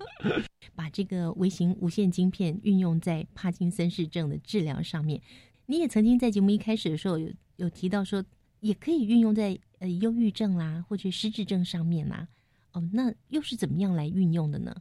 [0.75, 5.21] 把这个微型无线晶片运用在帕金森氏症的治疗上面。
[5.67, 8.25] 你也曾经在节目一开始的时候有有提到说，
[8.61, 12.29] 也可以运用在呃忧郁症啦或者失智症上面啦。
[12.73, 14.75] 哦，那又是怎么样来运用的呢？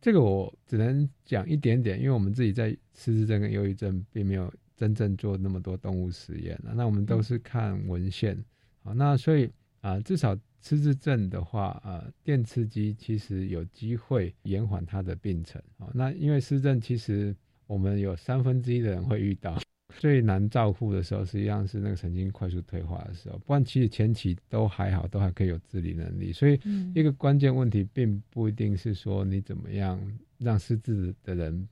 [0.00, 8.42] 这个我只能讲一点点，因为我们自己在失智症跟忧郁症并没有真正做那么多动物实验啊，那我们都是看文献。
[8.82, 9.50] 好，那所以
[9.82, 15.60] 啊、至少失智症的话，呃，电刺激其实有机会延缓它的病程。
[15.78, 17.36] 好，那因为失症其实
[17.66, 19.58] 我们有三分之一的人会遇到。
[19.98, 26.32] 最难照顾的时候，实际上是那个神经快速退化的时候，不然其实前期都还好，都还可以有自理能力。
[26.32, 30.00] 所以嗯一个关键问题，并不一定是说你怎么样
[30.38, 31.68] 让失智的人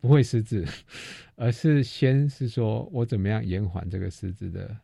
[0.00, 0.64] 不会失智，
[1.36, 4.76] 而是先是说我怎么样延缓这个失智的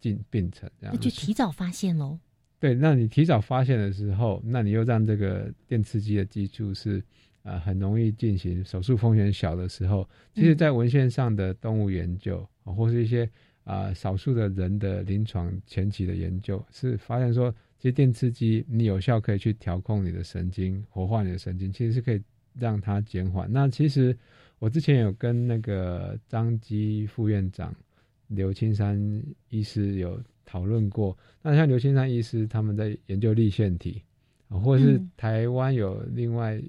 [0.00, 2.18] 进病程，这样那就提早发现喽。
[2.58, 7.02] 对，那你提早发现的时候，那你又让这个电刺激的技术是
[7.42, 13.24] 呃很容易进行，手术风险小的时候，其实在文献上的动物研究，啊或是一些
[13.64, 22.22] 啊、呃少数的人的临床前期的研究，是发现说，其实电刺激你有效可以去调控你的神经，活化你的神经，其实是可以
[22.58, 23.50] 让它减缓。
[23.52, 24.16] 那其实
[24.58, 27.74] 我之前有跟那个张基副院长
[28.28, 31.16] 刘青山医师有讨论过。
[31.42, 34.11] 那像刘青山医师他们在研究立腺体，啊，
[34.60, 36.60] 或者是嗯台湾有另外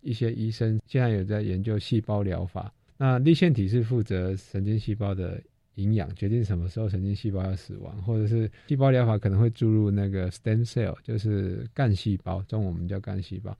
[0.00, 2.72] 一些医生现在有在研究细胞疗法。
[2.96, 5.40] 那立腺体是负责神经细胞的
[5.76, 13.56] 营养，决定什么时候神经细胞要死亡，或者是细胞疗法可能会注入那个 stem cell，就是干细胞，中文我们叫干细胞，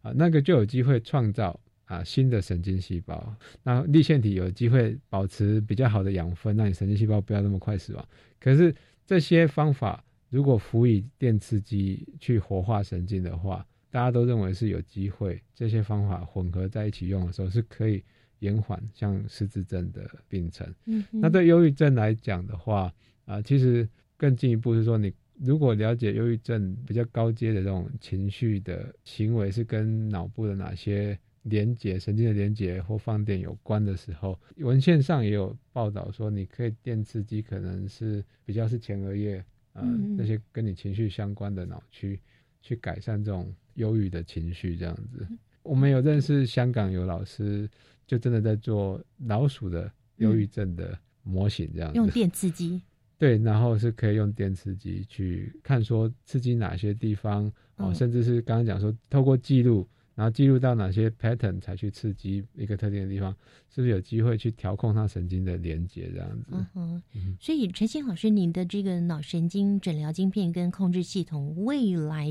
[0.00, 3.36] 啊，那个就有机会创造啊新的神经细胞。
[3.62, 8.08] 那立腺体有机会保持比较好的养分，让你神经细胞不要那么快死亡。
[8.40, 8.74] 可是
[9.04, 10.02] 这些方法
[10.36, 15.42] 如果辅以电刺激去活化神经的话，大家都认为是有机会。
[15.54, 18.04] 这些方法混合在一起用的时候，是可以
[18.40, 20.70] 延缓像失智症的病程。
[20.84, 22.92] 嗯那对忧郁症来讲的话，
[23.24, 25.10] 啊、其实更进一步是说，你
[25.40, 39.44] 如果了解忧郁症比较高阶的这种情绪的行为是跟脑部的哪些连接、神经的连接或放电有关的时候，文献上也有报道说，你可以电刺激，可能是比较是前额叶啊、
[39.76, 42.18] 呃嗯嗯那些跟你情绪相关的脑区，
[42.60, 45.26] 去改善这种忧郁的情绪，这样子。
[45.62, 47.68] 我们有认识香港有老师，
[48.06, 51.96] 就真的在做老鼠的忧郁症的模型，这样子。
[51.96, 52.80] 用电刺激，
[53.18, 57.46] 对，然后是可以用电刺激去看说刺激哪些地方
[57.76, 63.30] 哦，嗯甚至是刚刚讲说透过记录，然后记录到哪些 pattern 才去刺激一个特定的地方，
[63.68, 66.46] 是不是有机会去调控它神经的连接这样子？
[66.52, 72.28] 嗯哼嗯，所以陈信老师，您的这个脑神经诊疗晶片跟控制系统，未来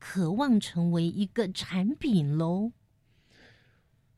[0.00, 2.72] 渴望成为一个产品喽？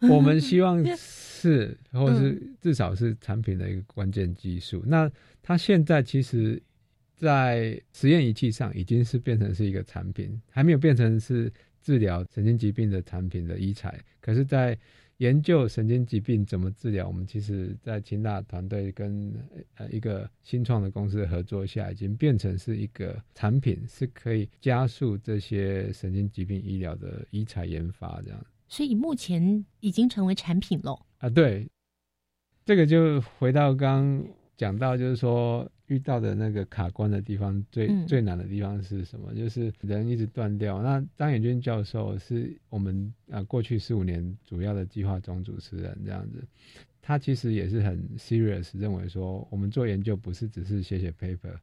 [0.01, 4.83] 我们希望 是，或是至少是产品的一个关键技术。
[4.87, 5.09] 那
[5.43, 6.61] 它现在其实，
[7.15, 11.53] 在实验仪器上已经是变成是一个产品，还没有变成是
[11.83, 14.01] 治疗神经疾病的产品的医材。
[14.21, 14.79] 可是，在
[15.19, 19.33] 研究神经疾病怎么治疗，我们其实在清大团队跟
[19.77, 28.47] 呃一个新创的公司的合作下，已经变成是一个产品，是可以加速这些神经疾病医疗的医材研发这样。
[28.69, 30.99] 所以目前已经成为产品喽。
[31.19, 31.69] 啊，对，
[32.65, 34.27] 这个就回到刚刚
[34.63, 39.35] 讲到，就是说遇到的那个卡关的地方，最、嗯最难的地方是什么？
[39.35, 40.81] 就是人一直断掉。
[40.81, 46.45] 那张远军教授是我们啊过去四五年主要的计划总主持人，这样子，
[47.01, 51.57] 他其实也是很 serious，认为说我们做研究不是只是写写 paper，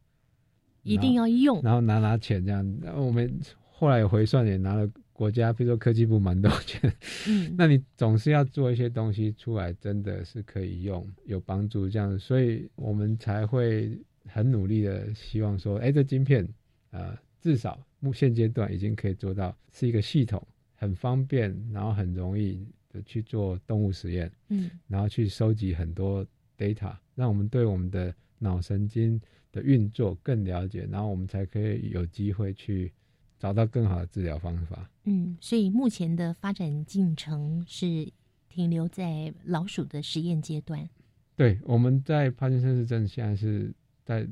[0.84, 2.78] 一定要用然后拿拿钱这样。
[2.82, 3.34] 然后我们
[3.72, 4.86] 后来有回算，也拿了
[5.20, 6.80] 国家，比如说科技部蛮多钱。
[7.28, 16.48] 嗯 那你总是要做一些东西出来，真的是可以用，有帮助这样，所以我们才会很努力的希望说，哎，这晶片，
[16.92, 20.42] 呃，至少目现阶段已经可以做到是一个系统，
[20.76, 26.26] 很方便，然后很容易的去做动物实验，嗯然后去收集很多
[26.58, 29.20] data，让我们对我们的脑神经
[29.52, 32.94] 的运作更了解，然后我们才可以有机会去
[33.40, 34.90] 找到更好的治疗方法。
[35.06, 38.12] 嗯，所以目前的发展进程是
[38.50, 40.88] 停留在老鼠的实验阶段。
[41.36, 43.74] 对，我们在帕金森氏症现在是
[44.04, 44.28] 在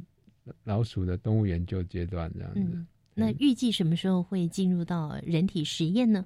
[0.66, 2.60] 老鼠的动物研究阶段这样子。
[2.60, 2.86] 嗯，
[3.16, 6.26] 那预计什么时候会进入到人体实验呢？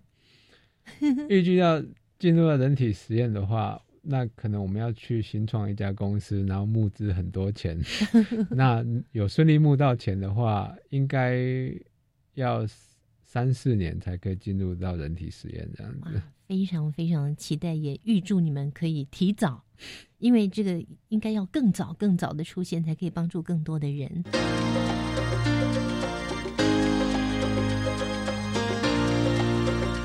[1.29, 1.81] 预计要
[2.17, 7.79] 进入到人体实验的话，那可能我们要去新创一家公司，然后募资很多钱。
[8.49, 11.37] 那有顺利募到钱的话，应该
[12.33, 12.65] 要
[13.23, 16.21] 三四年才可以进入到人体实验这样子。
[16.47, 19.63] 非常非常期待，也预祝你们可以提早，
[20.17, 24.23] 因为这个应该要更早更早的出现，才可以帮助更多的人。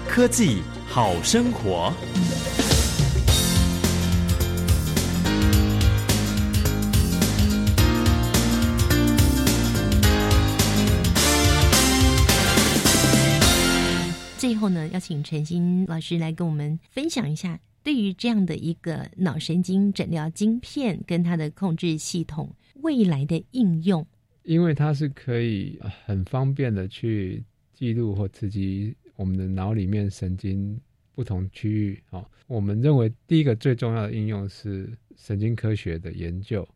[0.09, 1.93] 科技好生活。
[14.57, 22.51] 后呢，要请陈新老师来跟我们分享一下，对于这样的一个脑神经诊疗晶片跟它的控制系统
[22.83, 24.07] 未来的应用。
[24.43, 27.45] 因为它是可以很方便的去
[27.75, 30.79] 记录或刺激我们的脑里面神经
[31.15, 32.01] 不同区域。
[32.11, 36.67] 哦，我们认为第一个最重要的应用是神经科学的研究。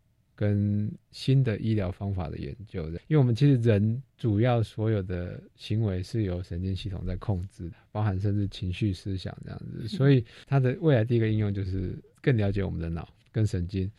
[0.41, 9.87] 跟新的医疗方法的研究的，因为我们其实人主要所有的行为是由神经系统在控制的，包含甚至情绪、思想这样子。
[9.95, 13.91] 所以它的未来第一个应用就是更了解我们的脑跟神经。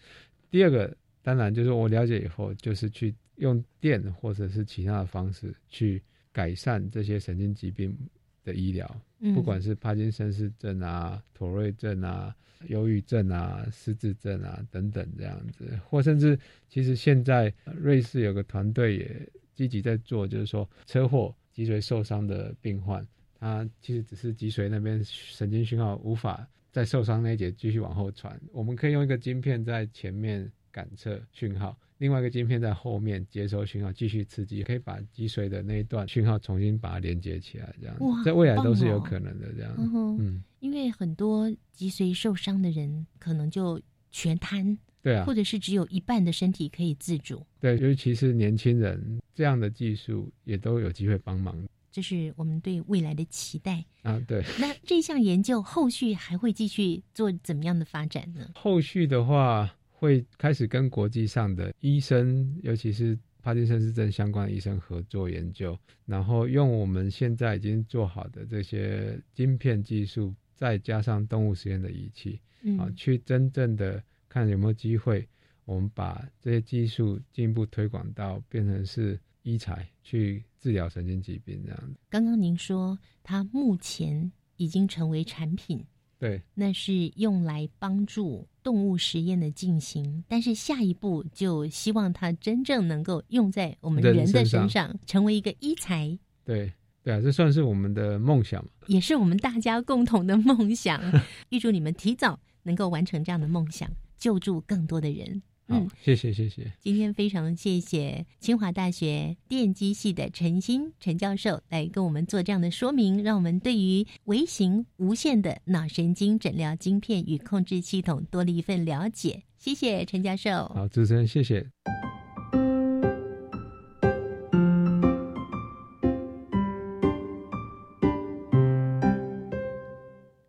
[0.50, 7.96] 第二个当然就是我了解以后，就是去用电或者是其他的方式去改善这些神经疾病
[8.44, 9.02] 的医疗，
[9.36, 12.36] 不管是帕金森氏症啊、妥瑞症啊。
[12.68, 16.38] 忧郁症啊、失智症啊等等这样子，或甚至
[16.70, 23.06] 其实现在瑞士有个团队也积极在做，就是说车祸脊髓受伤的病患，
[23.40, 31.78] 他其实只是脊髓那边神经讯号无法在受伤那节继续往后传，我们可以用一个晶片在前面感测讯号。
[32.02, 37.96] 另外一个晶片在后面接收讯号，继续刺激，可以把脊髓的那一段讯号重新把它连接起来，这样
[38.26, 39.54] 在未来都是有可能的。
[39.54, 43.80] 这样，嗯，因为很多脊髓受伤的人可能就
[44.10, 51.56] 全瘫，对啊，或者是只有一半的身体可以自主，对，尤其是年轻人，这样的技术也都有机会帮忙。
[51.92, 54.20] 这是我们对未来的期待啊。
[54.28, 58.50] 对，那这项研究后续还会继续做怎么样的发展呢？
[58.56, 59.72] 后续的话。
[60.02, 65.78] 会开始跟国际上的医生，尤其是帕金森氏症相关的医生合作研究，
[66.08, 72.42] 然后用我们现在已经做好的这些晶片技术，再加上动物实验的仪器，
[72.80, 75.28] 啊，去真正的看有没有机会，
[75.66, 85.86] 我们把这些技术进一步推广到变成是医材去治疗神经疾病这样刚刚您说它目前已经成为产品。
[86.22, 96.16] 对，那是用来帮助动物实验的进行，但是下一步就希望它真正能够用在我们人的身上，成为一个医材。
[96.46, 101.02] 对，对啊，这算是我们的梦想也是我们大家共同的梦想。
[101.50, 105.42] 预祝你们提早能够完成这样的梦想，救助更多的人。
[105.72, 106.72] 嗯，谢谢谢谢。
[106.80, 119.44] 今天非常谢谢清华大学电机系的陈鑫陈教授来跟我们做这样的说明，让我们对于微型无线的脑神经诊疗晶片与控制系统多了一份了解。
[119.58, 120.50] 谢谢陈教授。
[120.74, 121.66] 好，主持人谢谢。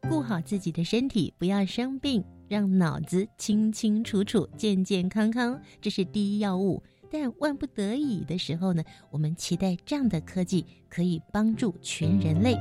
[0.09, 2.25] 顾好自己的身体，不要生病。
[2.53, 6.83] 让脑子清清楚楚、健健康康，这是第一要务。
[7.11, 12.55] 但万不得已的时候呢，我们期待这样的科技可以帮助全人类。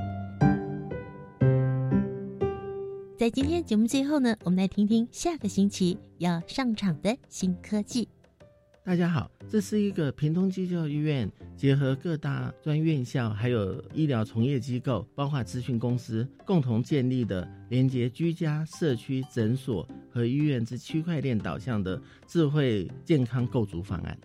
[3.18, 8.08] 在今天节目最后呢，我们来听听下个星期要上场的新科技。
[8.86, 24.18] 大家好，这是一个平东基教医院结合各大专院校，还有医疗从业机构，包括咨询公司共同建立的连接居家、社区、诊所和医院之区块链导向的智慧健康构筑方案。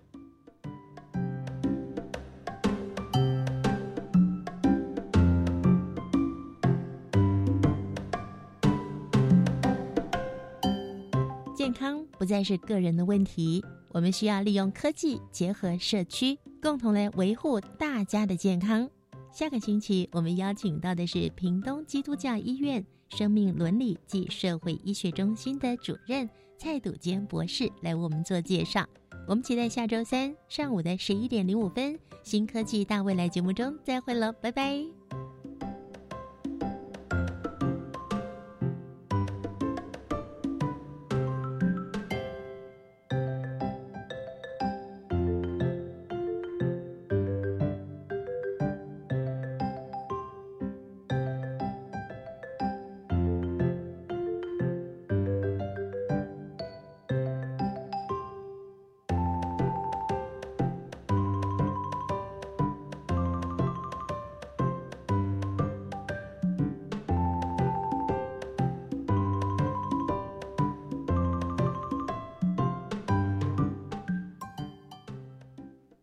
[12.27, 13.64] 再是个人的问题。
[13.91, 18.89] 我们需要利用科技结合社区，共同来维护大家的健康。
[19.33, 28.87] 下个星期我们邀请到的是屏东基督教医院生命伦理及社会医学中心的主任蔡笃坚博士来为我们做介绍。
[29.29, 34.95] 我们期待下周三上午的十一点零五分《新科技大未来》节目中再会喽，拜拜。